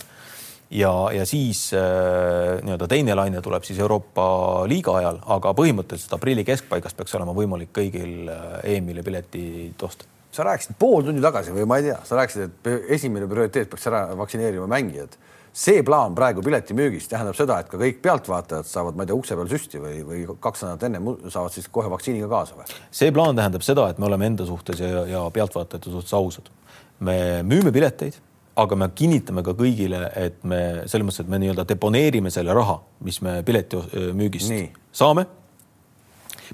[0.78, 4.28] ja, ja siis äh, nii-öelda teine laine tuleb siis Euroopa
[4.70, 10.46] liiga ajal, aga põhimõtteliselt aprilli keskpaigast peaks olema võimalik kõigil äh, EM-ile piletid osta sa
[10.46, 14.04] rääkisid pool tundi tagasi või ma ei tea, sa rääkisid, et esimene prioriteet peaks ära
[14.20, 15.18] vaktsineerima mängijad.
[15.58, 19.38] See plaan praegu piletimüügis tähendab seda, et ka kõik pealtvaatajad saavad, ma ei tea, ukse
[19.40, 22.70] peal süsti või, või kaks nädalat enne saavad siis kohe vaktsiiniga kaasa või?
[22.94, 26.52] see plaan tähendab seda, et me oleme enda suhtes ja, ja pealtvaatajate suhtes ausad
[27.00, 28.18] me müüme pileteid,
[28.58, 32.80] aga me kinnitame ka kõigile, et me selles mõttes, et me nii-öelda deponeerime selle raha,
[33.06, 34.66] mis me piletimüügist nii.
[34.92, 35.28] saame.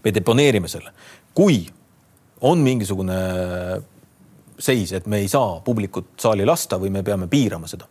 [0.04, 0.92] me deponeerime selle,
[1.34, 1.64] kui
[2.42, 3.18] on mingisugune
[4.60, 7.88] seis, et me ei saa publikut saali lasta või me peame piirama seda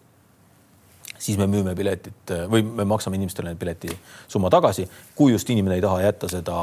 [1.22, 6.00] siis me müüme piletit või me maksame inimestele piletisumma tagasi, kui just inimene ei taha
[6.02, 6.56] jätta seda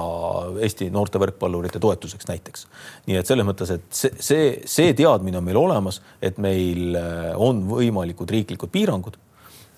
[0.65, 2.65] Eesti noorte võrkpallurite toetuseks näiteks.
[3.07, 7.29] nii et selles mõttes, et see, see, see teadmine on meil olemas, et meil äh,
[7.35, 9.15] on võimalikud riiklikud piirangud,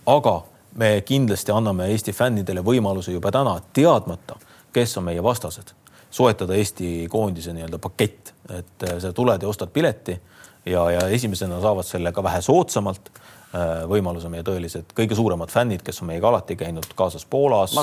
[0.10, 0.36] aga
[0.82, 4.40] me kindlasti anname Eesti fännidele võimaluse juba täna teadmata,
[4.74, 5.76] kes on meie vastased,
[6.10, 10.18] soetada Eesti koondise nii-öelda pakett, et äh, sa tuled ja ostad pileti
[10.66, 13.41] ja, ja esimesena saavad selle ka vähe soodsamalt Äh,
[13.88, 17.76] võimaluse meie tõelised kõige suuremad fännid, kes on meiega alati käinud kaasas Poolas,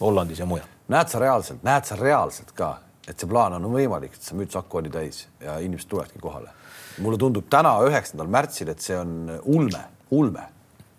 [0.00, 0.66] Hollandis ja mujal.
[0.88, 2.74] näed sa reaalselt, näed sa reaalselt ka,
[3.08, 6.48] et see plaan on võimalik, et sa müüd Saku oli täis ja inimesed tulevadki kohale.
[6.98, 10.48] mulle tundub täna, üheksandal märtsil, et see on ulme, ulme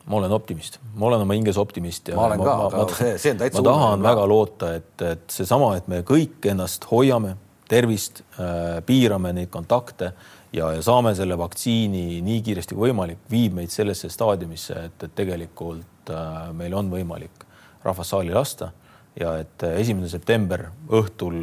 [0.06, 3.18] ma olen optimist, ma olen oma hinges optimist ja ma olen ka, aga ma, see,
[3.22, 4.08] see on täitsa ma tahan ulme.
[4.10, 7.38] väga loota, et, et seesama, et me kõik ennast hoiame,
[7.72, 10.12] tervist äh,, piirame neid kontakte
[10.54, 15.16] ja, ja saame selle vaktsiini nii kiiresti kui võimalik, viib meid sellesse staadiumisse, et, et
[15.18, 17.46] tegelikult äh, meil on võimalik
[17.84, 18.72] rahvast saali lasta
[19.20, 21.40] ja et äh, esimene september õhtul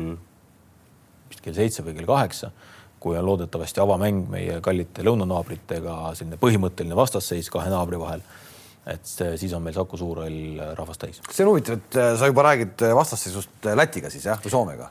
[1.31, 2.53] vist kell seitse või kell kaheksa,
[3.01, 8.25] kui on loodetavasti avamäng meie kallite lõunanaabritega, selline põhimõtteline vastasseis kahe naabri vahel
[8.91, 9.05] et
[9.39, 11.19] siis on meil Saku Suurhall rahvast täis.
[11.29, 14.91] see on huvitav, et äh, sa juba räägid vastasseisust Lätiga siis jah, või Soomega?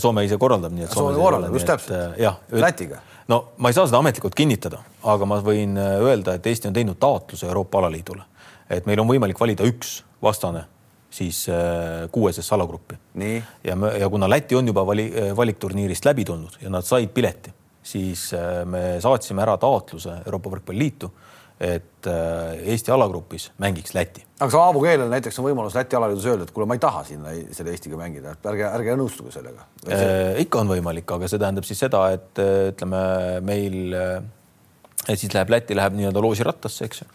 [0.00, 2.20] Soome ise korraldab, nii et Soome korraldab, just täpselt.
[2.22, 3.00] jah, Lätiga
[3.30, 6.76] no ma ei saa seda ametlikult kinnitada, aga ma võin äh, öelda, et Eesti on
[6.76, 8.26] teinud taotluse Euroopa Alaliidule,
[8.70, 10.66] et meil on võimalik valida üks vastane
[11.10, 12.98] siis äh, kuuesesse alagruppi.
[13.64, 17.52] ja, ja kuna Läti on juba vali, äh, valikturniirist läbi tulnud ja nad said pileti,
[17.82, 18.30] siis
[18.68, 21.10] me saatsime ära taotluse Euroopa Võrkpalliliitu
[21.60, 24.22] et äh, Eesti alagrupis mängiks Läti.
[24.38, 27.02] aga kas Aabu keelel näiteks on võimalus Läti alaliidus öelda, et kuule, ma ei taha
[27.04, 29.98] sinna selle Eestiga mängida, et ärge, ärge nõustuge sellega see...?
[29.98, 33.02] Äh, ikka on võimalik, aga see tähendab siis seda, et äh, ütleme
[33.44, 33.92] meil,
[35.04, 37.10] et siis läheb Läti läheb nii-öelda loosirattasse, eks ju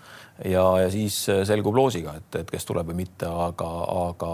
[0.51, 1.17] ja, ja siis
[1.49, 3.71] selgub loosiga, et, et kes tuleb või mitte, aga,
[4.11, 4.31] aga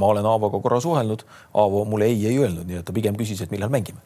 [0.00, 1.26] ma olen Aavoga korra suhelnud.
[1.60, 4.00] Aavo mulle ei ei öelnud, nii et ta pigem küsis, et millal mängime.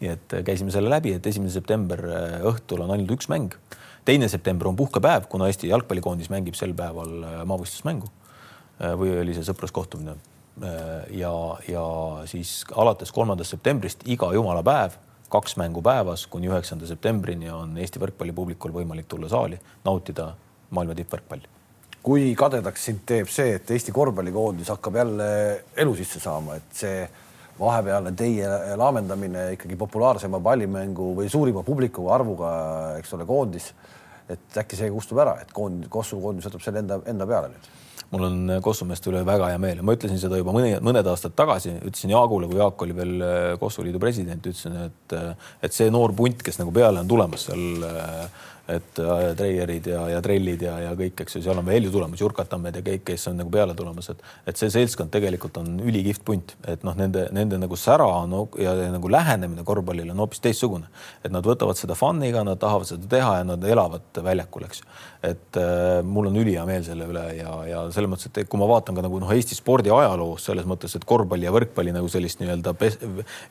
[0.00, 2.04] nii et käisime selle läbi, et esimene september
[2.52, 3.56] õhtul on ainult üks mäng
[4.04, 9.36] teine september on puhkepäev, kuna Eesti jalgpallikoondis mängib sel päeval äh, maavõistlusmängu äh, või oli
[9.36, 10.16] see sõpruskohtumine.
[10.16, 11.32] Äh, ja,
[11.68, 11.84] ja
[12.30, 14.98] siis alates kolmandast septembrist iga jumala päev,
[15.30, 20.32] kaks mängu päevas kuni üheksanda septembrini on Eesti võrkpallipublikul võimalik tulla saali, nautida
[20.70, 21.56] maailma tippvõrkpalli
[22.00, 25.26] kui kadedaks sind teeb see, et Eesti korvpallikoondis hakkab jälle
[25.76, 27.02] elu sisse saama, et see
[27.60, 28.48] vahepealne teie
[28.80, 32.52] laamendamine ikkagi populaarsema pallimängu või suurima publiku arvuga,
[32.98, 33.72] eks ole, koondis
[34.30, 37.70] et äkki see kustub ära, et koond, Kosovo koondis võtab selle enda, enda peale nüüd?
[38.10, 41.06] mul on Kossu meeste üle väga hea meel ja ma ütlesin seda juba mõni, mõned
[41.06, 43.24] aastad tagasi, ütlesin Jaagule, kui Jaak oli veel
[43.60, 45.14] Kossu liidu president, ütlesin, et,
[45.62, 47.86] et see noor punt, kes nagu peale on tulemas seal
[48.70, 51.92] et äh, treierid ja, ja trellid ja, ja kõik, eks ju, seal on veel ju
[51.94, 55.78] tulemas Jurkatammed ja kõik, kes on nagu peale tulemas, et et see seltskond tegelikult on
[55.80, 60.42] ülikihvt punt, et noh, nende, nende nagu sära on ja, nagu lähenemine korvpallile on hoopis
[60.44, 60.90] teistsugune.
[61.24, 64.84] et nad võtavad seda fun'iga, nad tahavad seda teha ja nad elavad väljakul, eks
[65.22, 68.68] et äh, mul on ülihea meel selle üle ja, ja selles mõttes, et kui ma
[68.70, 72.40] vaatan ka nagu noh, Eesti spordi ajaloos selles mõttes, et korvpalli ja võrkpalli nagu sellist
[72.40, 72.72] nii-öelda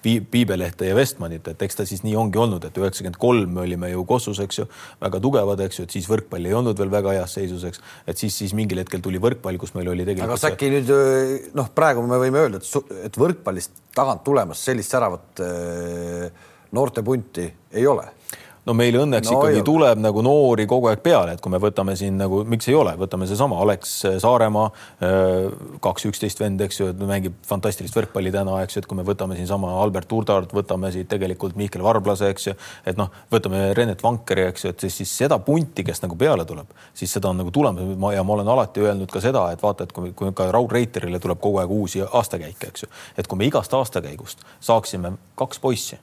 [0.04, 3.92] viibelehte ja Vestmanit, et eks ta siis nii ongi olnud, et üheksakümmend kolm me olime
[3.94, 4.66] ju Kossus, eks ju
[5.10, 8.22] väga tugevad, eks ju, et siis võrkpall ei olnud veel väga heas seisus, eks, et
[8.22, 10.30] siis, siis mingil hetkel tuli võrkpall, kus meil oli tegelikult.
[10.30, 10.94] aga kas äkki nüüd
[11.60, 15.44] noh, praegu me võime öelda, et, et võrkpallist tagant tulemas sellist säravat
[16.76, 18.06] noortepunti ei ole
[18.68, 19.66] no meil õnneks no, ikkagi jah.
[19.68, 22.96] tuleb nagu noori kogu aeg peale, et kui me võtame siin nagu, miks ei ole,
[23.00, 23.94] võtame seesama Alex
[24.24, 24.70] Saaremaa,
[25.06, 25.48] äh,
[25.84, 29.38] kaks üksteist vend, eks ju, mängib fantastilist võrkpalli täna, eks ju, et kui me võtame
[29.40, 32.56] siinsama Albert Urdart, võtame siit tegelikult Mihkel Varblase, eks ju,
[32.90, 36.46] et noh, võtame Renet Vankeri, eks ju, et siis, siis seda punti, kes nagu peale
[36.50, 39.88] tuleb, siis seda on nagu tulemas ja ma olen alati öelnud ka seda, et vaata,
[39.88, 43.40] et kui, kui ka Raul Reiterile tuleb kogu aeg uusi aastakäike, eks ju, et kui
[43.40, 46.00] me igast aastakäigust saaksime kaks poissi,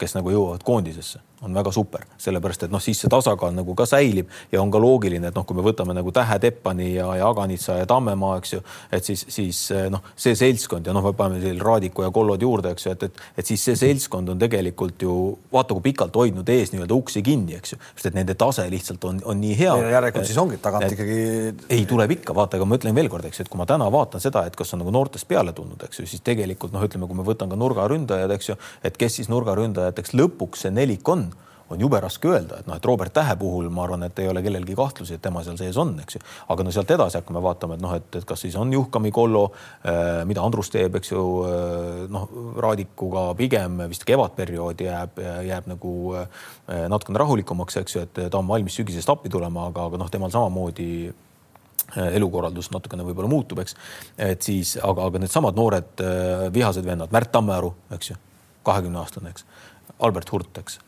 [0.00, 3.86] kes nagu jõuavad koondisesse on väga super, sellepärast et noh, siis see tasakaal nagu ka
[3.88, 7.28] säilib ja on ka loogiline, et noh, kui me võtame nagu Tähe Teppani ja, ja
[7.28, 8.62] Aganitsa ja Tammemaa, eks ju,
[8.94, 9.60] et siis, siis
[9.92, 13.06] noh, see seltskond ja noh, me paneme siin Raadiku ja Kollod juurde, eks ju, et,
[13.08, 15.18] et, et siis see seltskond on tegelikult ju
[15.52, 19.04] vaata, kui pikalt hoidnud ees nii-öelda uksi kinni, eks ju, sest et nende tase lihtsalt
[19.08, 19.76] on, on nii hea.
[19.94, 21.20] järelikult siis ongi tagant et, ikkagi.
[21.68, 23.90] ei, tuleb ikka, vaata, aga ma ütlen veel kord, eks ju, et kui ma täna
[23.92, 27.08] vaatan seda, et kas on nagu noortest peale tulnud, eks ju, siis tegelikult noh, ütleme,
[27.10, 31.28] kui ma võtan ka nurgaründajad, eks ju, et kes siis nurgaründajateks lõpuks see nelik on
[31.74, 34.42] on jube raske öelda, et noh, et Robert Tähe puhul ma arvan, et ei ole
[34.44, 36.22] kellelgi kahtlusi, et tema seal sees on, eks ju.
[36.54, 39.44] aga no sealt edasi hakkame vaatama, et noh, et, et kas siis on Juhkami Kollo
[39.50, 42.06] äh,, mida Andrus teeb, eks ju äh,.
[42.14, 42.28] noh,
[42.64, 46.48] Raadikuga pigem vist kevadperiood jääb, jääb nagu äh,
[46.92, 50.32] natukene rahulikumaks, eks ju, et ta on valmis sügisest appi tulema, aga, aga noh, temal
[50.34, 50.88] samamoodi
[51.94, 53.76] elukorraldus natukene võib-olla muutub, eks.
[54.18, 56.00] et siis, aga, aga needsamad noored
[56.54, 58.16] vihased vennad, Märt Tammearu, eks ju,
[58.66, 59.44] kahekümne aastane, eks.
[60.02, 60.80] Albert Hurt, eks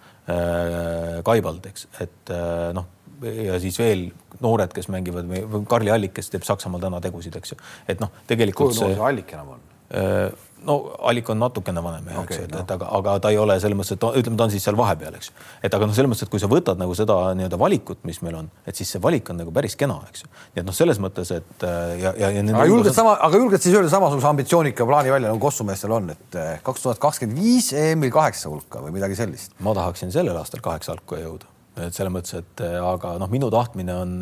[1.26, 2.88] Kaibald, eks, et äh, noh,
[3.22, 4.08] ja siis veel
[4.42, 8.12] noored, kes mängivad või Karli Allik, kes teeb Saksamaal täna tegusid, eks ju, et noh,
[8.28, 8.74] tegelikult.
[8.74, 9.64] kui noor see Allik enam on?
[9.90, 10.30] Äh,
[10.66, 10.76] no
[11.06, 13.54] Allik on natukene vanem jah okay,, eks ju, no., et aga, aga ta ei ole
[13.62, 15.36] selles mõttes, et ütleme, ta on siis seal vahepeal, eks ju.
[15.68, 18.38] et aga noh, selles mõttes, et kui sa võtad nagu seda nii-öelda valikut, mis meil
[18.40, 20.30] on, et siis see valik on nagu päris kena, eks ju.
[20.56, 22.44] nii et noh, selles mõttes, et ja, ja, ja.
[22.48, 22.98] aga julged osas...
[22.98, 26.86] sama, aga julged siis öelda samasuguse ambitsioonika plaani välja nagu Kossu meestel on, et kaks
[26.88, 29.54] tuhat kakskümmend viis EM-il kaheksa hulka või midagi sellist?
[29.62, 33.92] ma tahaksin sellel aastal kaheksa hulka jõuda et selles mõttes, et aga noh, minu tahtmine
[33.92, 34.14] on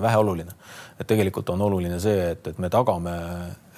[0.00, 0.52] väheoluline,
[0.94, 3.14] et tegelikult on oluline see, et, et me tagame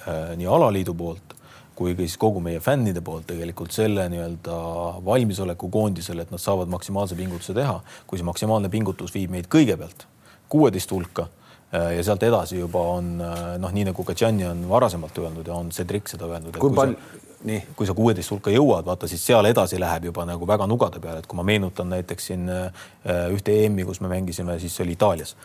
[0.05, 1.32] äh, nii alaliidu poolt
[1.75, 4.57] kui ka siis kogu meie fännide poolt tegelikult selle nii-öelda
[5.05, 10.07] valmisoleku koondisele, et nad saavad maksimaalse pingutuse teha, kui see maksimaalne pingutus viib meid kõigepealt
[10.53, 11.27] kuueteist hulka
[11.73, 15.47] äh, ja sealt edasi juba on äh, noh, nii nagu ka Gianni on varasemalt öelnud
[15.49, 16.59] ja on Cedric seda öelnud.
[16.61, 20.47] kui palju, nii, kui sa kuueteist hulka jõuad, vaata siis seal edasi läheb juba nagu
[20.47, 22.85] väga nugade peale, et kui ma meenutan näiteks siin äh,
[23.33, 25.35] ühte EM-i, kus me mängisime, siis see oli Itaalias,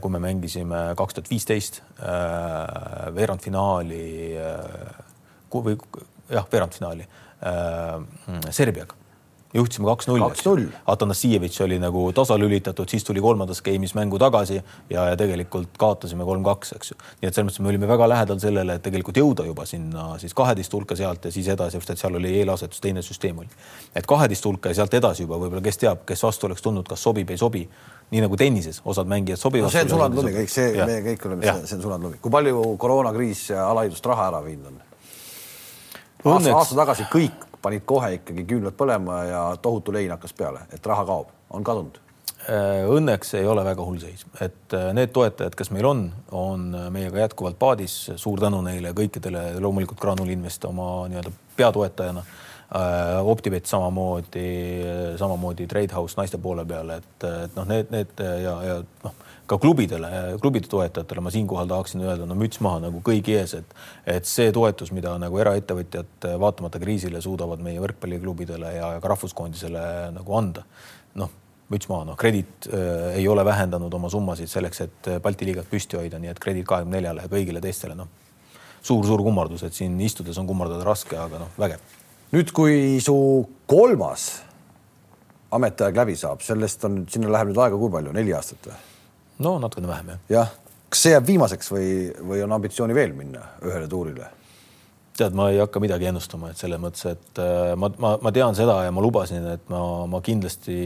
[0.00, 1.82] kui me mängisime kaks tuhat viisteist
[3.12, 3.98] veerandfinaali
[5.64, 5.80] või
[6.30, 9.06] jah, veerandfinaali äh, Serbiaga
[9.56, 10.66] juhtisime kaks-null.
[10.86, 14.58] Atanassievitš oli nagu tasalülitatud, siis tuli kolmandas game'is mängu tagasi
[14.90, 16.98] ja, ja tegelikult kaotasime kolm-kaks, eks ju.
[17.22, 20.34] nii et selles mõttes me olime väga lähedal sellele, et tegelikult jõuda juba sinna siis
[20.36, 23.60] kaheteist hulka sealt ja siis edasi, sest et seal oli eelasetus, teine süsteem oli.
[23.94, 27.02] et kaheteist hulka ja sealt edasi juba võib-olla, kes teab, kes vastu oleks tulnud, kas
[27.02, 27.66] sobib, ei sobi
[28.10, 29.74] nii nagu tennises, osad mängijad sobivad no,.
[29.74, 32.20] see on sulanud lumi kõik, see, me kõik oleme, see on sulanud lumi.
[32.22, 34.82] kui palju koroonakriis alahiidust raha ära viinud on?
[36.24, 36.54] Õnneks...
[36.54, 41.04] aasta, tagasi kõik panid kohe ikkagi küünlad põlema ja tohutu lein hakkas peale, et raha
[41.08, 41.98] kaob, on kadunud.
[42.46, 46.02] Äh, õnneks ei ole väga hull seis, et äh, need toetajad, kes meil on,
[46.36, 47.96] on meiega jätkuvalt paadis.
[48.16, 54.48] suur tänu neile kõikidele, loomulikult Graanul Invest oma nii-öelda peatoetajana äh, Optibet samamoodi,
[55.18, 60.10] samamoodi Tradehouse naiste poole peal, et, et noh, need, need ja, ja noh ka klubidele,
[60.42, 63.74] klubide toetajatele ma siinkohal tahaksin öelda, no müts maha nagu kõigi ees, et
[64.16, 69.82] et see toetus, mida nagu eraettevõtjad vaatamata kriisile suudavad meie võrkpalliklubidele ja ka rahvuskoondisele
[70.16, 70.66] nagu anda,
[71.20, 71.32] noh,
[71.72, 75.98] müts maha, noh, Kredit äh, ei ole vähendanud oma summasid selleks, et Balti liigat püsti
[75.98, 78.10] hoida, nii et Kredit kahekümne neljale ja kõigile teistele, noh,
[78.86, 81.94] suur-suur kummardus, et siin istudes on kummardada raske, aga noh, vägev.
[82.34, 83.16] nüüd, kui su
[83.70, 84.28] kolmas
[85.54, 88.78] ametiaeg läbi saab, sellest on, sinna läheb nüüd aega kui palju, neli aastat või?
[89.38, 90.24] No natukene vähem jah.
[90.30, 90.54] jah,
[90.88, 94.32] kas see jääb viimaseks või, või on ambitsiooni veel minna ühele tuurile?
[95.16, 98.56] tead, ma ei hakka midagi ennustama, et selles mõttes, et äh, ma, ma, ma tean
[98.56, 99.80] seda ja ma lubasin, et ma,
[100.10, 100.76] ma kindlasti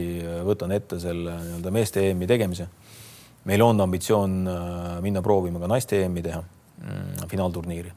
[0.46, 2.68] võtan ette selle nii-öelda meeste EM-i tegemise.
[3.50, 6.42] meil on ambitsioon äh, minna proovima ka naiste EM-i teha,
[6.78, 7.92] mm, finaalturniiri.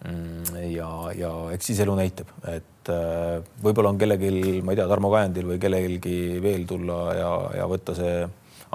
[0.00, 4.86] Mm, ja, ja eks siis elu näitab, et äh, võib-olla on kellelgi, ma ei tea,
[4.88, 8.22] Tarmo Kajandil või kellelgi veel tulla ja, ja võtta see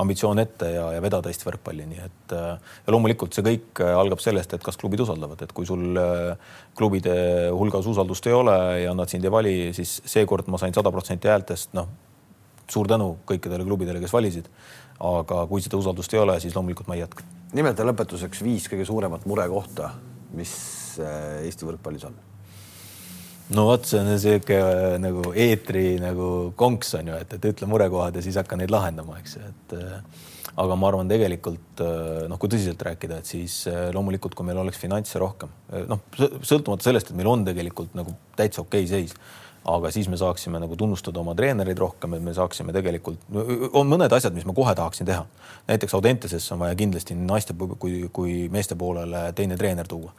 [0.04, 3.96] ambitsioon ette ja, ja vedada Eesti võrkpalli, nii et äh, ja loomulikult see kõik äh,
[3.98, 5.98] algab sellest, et kas klubid usaldavad, et kui sul
[6.78, 7.18] klubide
[7.50, 11.34] hulgas usaldust ei ole ja nad sind ei vali, siis seekord ma sain sada protsenti
[11.34, 11.90] häältest, noh,
[12.70, 14.54] suur tänu kõikidele klubidele, kes valisid.
[15.02, 17.26] aga kui seda usaldust ei ole, siis loomulikult ma ei jätka.
[17.58, 19.96] nimeta lõpetuseks viis kõige suuremat murekohta,
[20.38, 22.16] mis Eesti võrkpallis on.
[23.54, 27.68] No vot, see on sihuke äh, nagu eetri nagu konks on ju, et, et ütle
[27.70, 30.00] murekohad ja siis hakka neid lahendama, eks et äh,
[30.64, 33.60] aga ma arvan, tegelikult äh, noh, kui tõsiselt rääkida, et siis
[33.94, 35.52] loomulikult, kui meil oleks finantse rohkem,
[35.92, 39.14] noh, sõltumata sellest, et meil on tegelikult nagu täitsa okei seis,
[39.66, 43.22] aga siis me saaksime nagu tunnustada oma treenereid rohkem, et me saaksime tegelikult,
[43.74, 45.26] on mõned asjad, mis ma kohe tahaksin teha.
[45.68, 50.14] näiteks Audentesesse on vaja kindlasti naiste kui, kui meeste poolele teine treener tuua.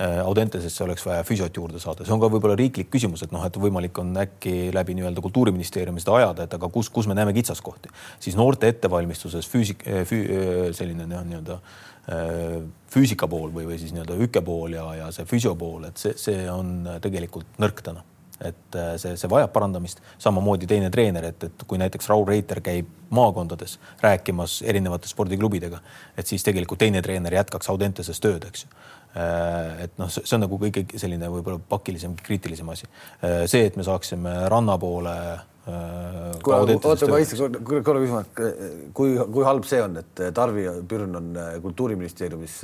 [0.00, 3.44] Äh, Audentesesse oleks vaja füsiot juurde saada, see on ka võib-olla riiklik küsimus, et noh,
[3.46, 7.34] et võimalik on äkki läbi nii-öelda kultuuriministeeriumi seda ajada, et aga kus, kus me näeme
[7.34, 7.90] kitsaskohti,
[8.22, 12.60] siis noorte ettevalmistuses füüsik füü,, äh, selline nii-öelda äh,
[12.94, 16.14] füüsika pool või, või siis nii-öelda üke pool ja, ja see füsio pool, et see,
[16.18, 18.06] see on tegelikult nõrk täna
[18.44, 22.90] et see, see vajab parandamist, samamoodi teine treener, et, et kui näiteks Raul Reiter käib
[23.10, 25.80] maakondades rääkimas erinevate spordiklubidega,
[26.16, 28.78] et siis tegelikult teine treener jätkaks Audenteses tööd, eks ju
[29.16, 32.88] Äh, et noh, see on nagu kõige selline võib-olla pakilisem, kriitilisem asi.
[33.24, 35.14] Äh, see, et me saaksime ranna poole
[35.68, 38.22] oota, ma lihtsalt korra küsima,
[38.96, 41.28] kui, kui halb see on, et Tarvi Pürn on
[41.64, 42.54] kultuuriministeeriumis,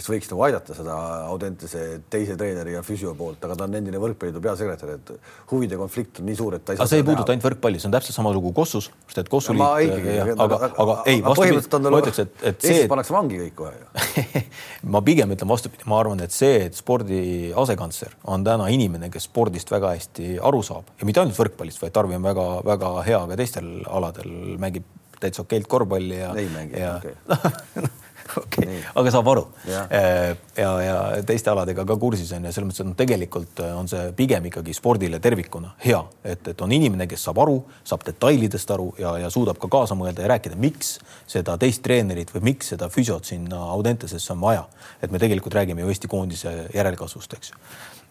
[0.00, 0.96] kes võiks nagu aidata seda
[1.28, 5.12] Audentese teise treeneri ja füsio poolt, aga ta on endine võrkpalliliidu peasekretär, et
[5.52, 6.88] huvide konflikt on nii suur, et ta ei saa.
[6.88, 9.92] see ei puuduta ainult võrkpalli, see on täpselt sama lugu Kossus, sest et Kossu liit.
[10.32, 12.86] aga, aga, aga ei, vastupidi, ma ütleks, et, et see.
[12.90, 14.44] Pannakse vangi kõik kohe ju
[14.94, 17.20] ma pigem ütlen vastupidi, ma arvan, et see, et spordi
[17.60, 21.94] asekantsler on täna inimene, kes spordist väga hästi aru saab ja mitte ainult võrkpallist, vaid
[21.96, 24.32] Tarvi on väga-väga hea ka teistel aladel,
[24.62, 24.88] mängib
[25.20, 26.32] täitsa okeilt korvpalli ja.
[26.40, 27.90] ei mängi, okei.
[28.42, 32.52] okei okay., aga saab aru ja, äh, ja, ja teiste aladega ka kursis on ja
[32.54, 36.72] selles mõttes, et noh, tegelikult on see pigem ikkagi spordile tervikuna hea, et, et on
[36.72, 40.58] inimene, kes saab aru, saab detailidest aru ja, ja suudab ka kaasa mõelda ja rääkida,
[40.60, 40.96] miks
[41.30, 44.66] seda teist treenerit või miks seda füsiot sinna Audentesesse on vaja.
[45.02, 47.62] et me tegelikult räägime ju Eesti koondise järelkasvust, eks ju.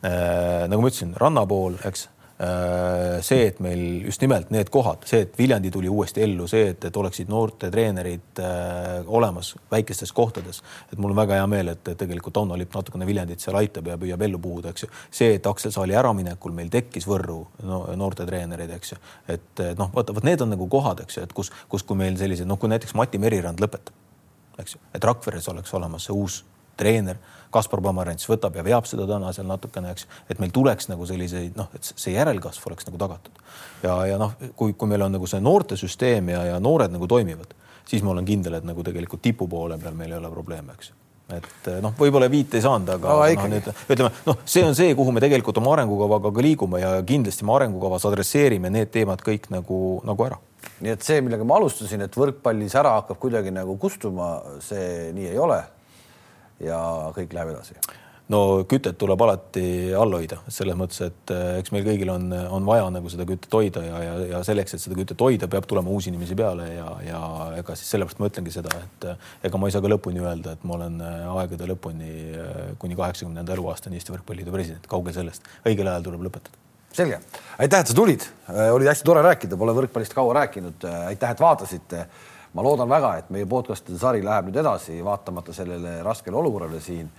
[0.05, 5.03] Äh, nagu ma ütlesin, ranna pool, eks Äh, see, et meil just nimelt need kohad,
[5.09, 10.13] see, et Viljandi tuli uuesti ellu, see, et, et oleksid noorte treenerid äh, olemas väikestes
[10.15, 13.89] kohtades, et mul on väga hea meel, et tegelikult Tauno Lipp natukene Viljandit seal aitab
[13.91, 14.91] ja püüab ellu puhuda, eks ju.
[15.11, 19.01] see, et Aksel Saali äraminekul meil tekkis Võrru no, noorte treenereid, eks ju,
[19.35, 22.15] et noh, vaata, vot need on nagu kohad, eks ju, et kus, kus, kui meil
[22.21, 23.99] sellised noh, kui näiteks Mati Merirand lõpetab,
[24.63, 26.39] eks ju, et Rakveres oleks olemas see uus
[26.79, 27.19] treener
[27.54, 31.58] Kaspar Pomerants võtab ja veab seda täna seal natukene, eks, et meil tuleks nagu selliseid
[31.58, 33.41] noh, et see järelkasv oleks nagu tagatud.
[33.84, 37.56] ja, ja noh, kui, kui meil on nagu see noortesüsteem ja, ja noored nagu toimivad,
[37.89, 40.93] siis ma olen kindel, et nagu tegelikult tipu poole peal meil ei ole probleeme, eks
[41.30, 44.93] et noh, võib-olla viit ei saanud, aga no, no, nüüd ütleme, noh, see on see,
[44.97, 49.45] kuhu me tegelikult oma arengukavaga ka liigume ja kindlasti me arengukavas adresseerime need teemad kõik
[49.54, 50.39] nagu, nagu ära.
[50.82, 55.30] nii et see, millega ma alustasin, et võrkpallis ära hakkab kuidagi nagu kustuma, see nii
[55.30, 55.62] ei ole
[56.64, 56.80] ja
[57.16, 57.80] kõik läheb edasi.
[58.30, 62.68] No kütet tuleb alati all hoida, selles mõttes, et eh, eks meil kõigil on, on
[62.68, 65.89] vaja nagu seda kütet hoida ja, ja, ja selleks, et seda kütet hoida, peab tulema
[65.89, 67.22] uusi inimesi peale ja, ja
[67.57, 70.53] ega siis sellepärast ma ütlengi seda, et eh, ega ma ei saa ka lõpuni öelda,
[70.53, 72.14] et ma olen eh, aegade lõpuni
[72.78, 76.62] kuni kaheksakümnenda eluaastani Eesti Võrkpalliliidu president, kaugel sellest, õigel ajal tuleb lõpetada.
[76.93, 77.18] selge,
[77.57, 78.30] aitäh, et sa tulid,
[78.76, 82.05] oli hästi tore rääkida, pole võrkpallist kaua rääkinud, aitäh, et vaatasite
[82.54, 87.10] ma loodan väga, et meie podcast'ide sari läheb nüüd edasi, vaatamata sellele raskele olukorrale siin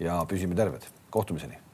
[0.00, 0.84] ja püsime terved.
[1.10, 1.65] kohtumiseni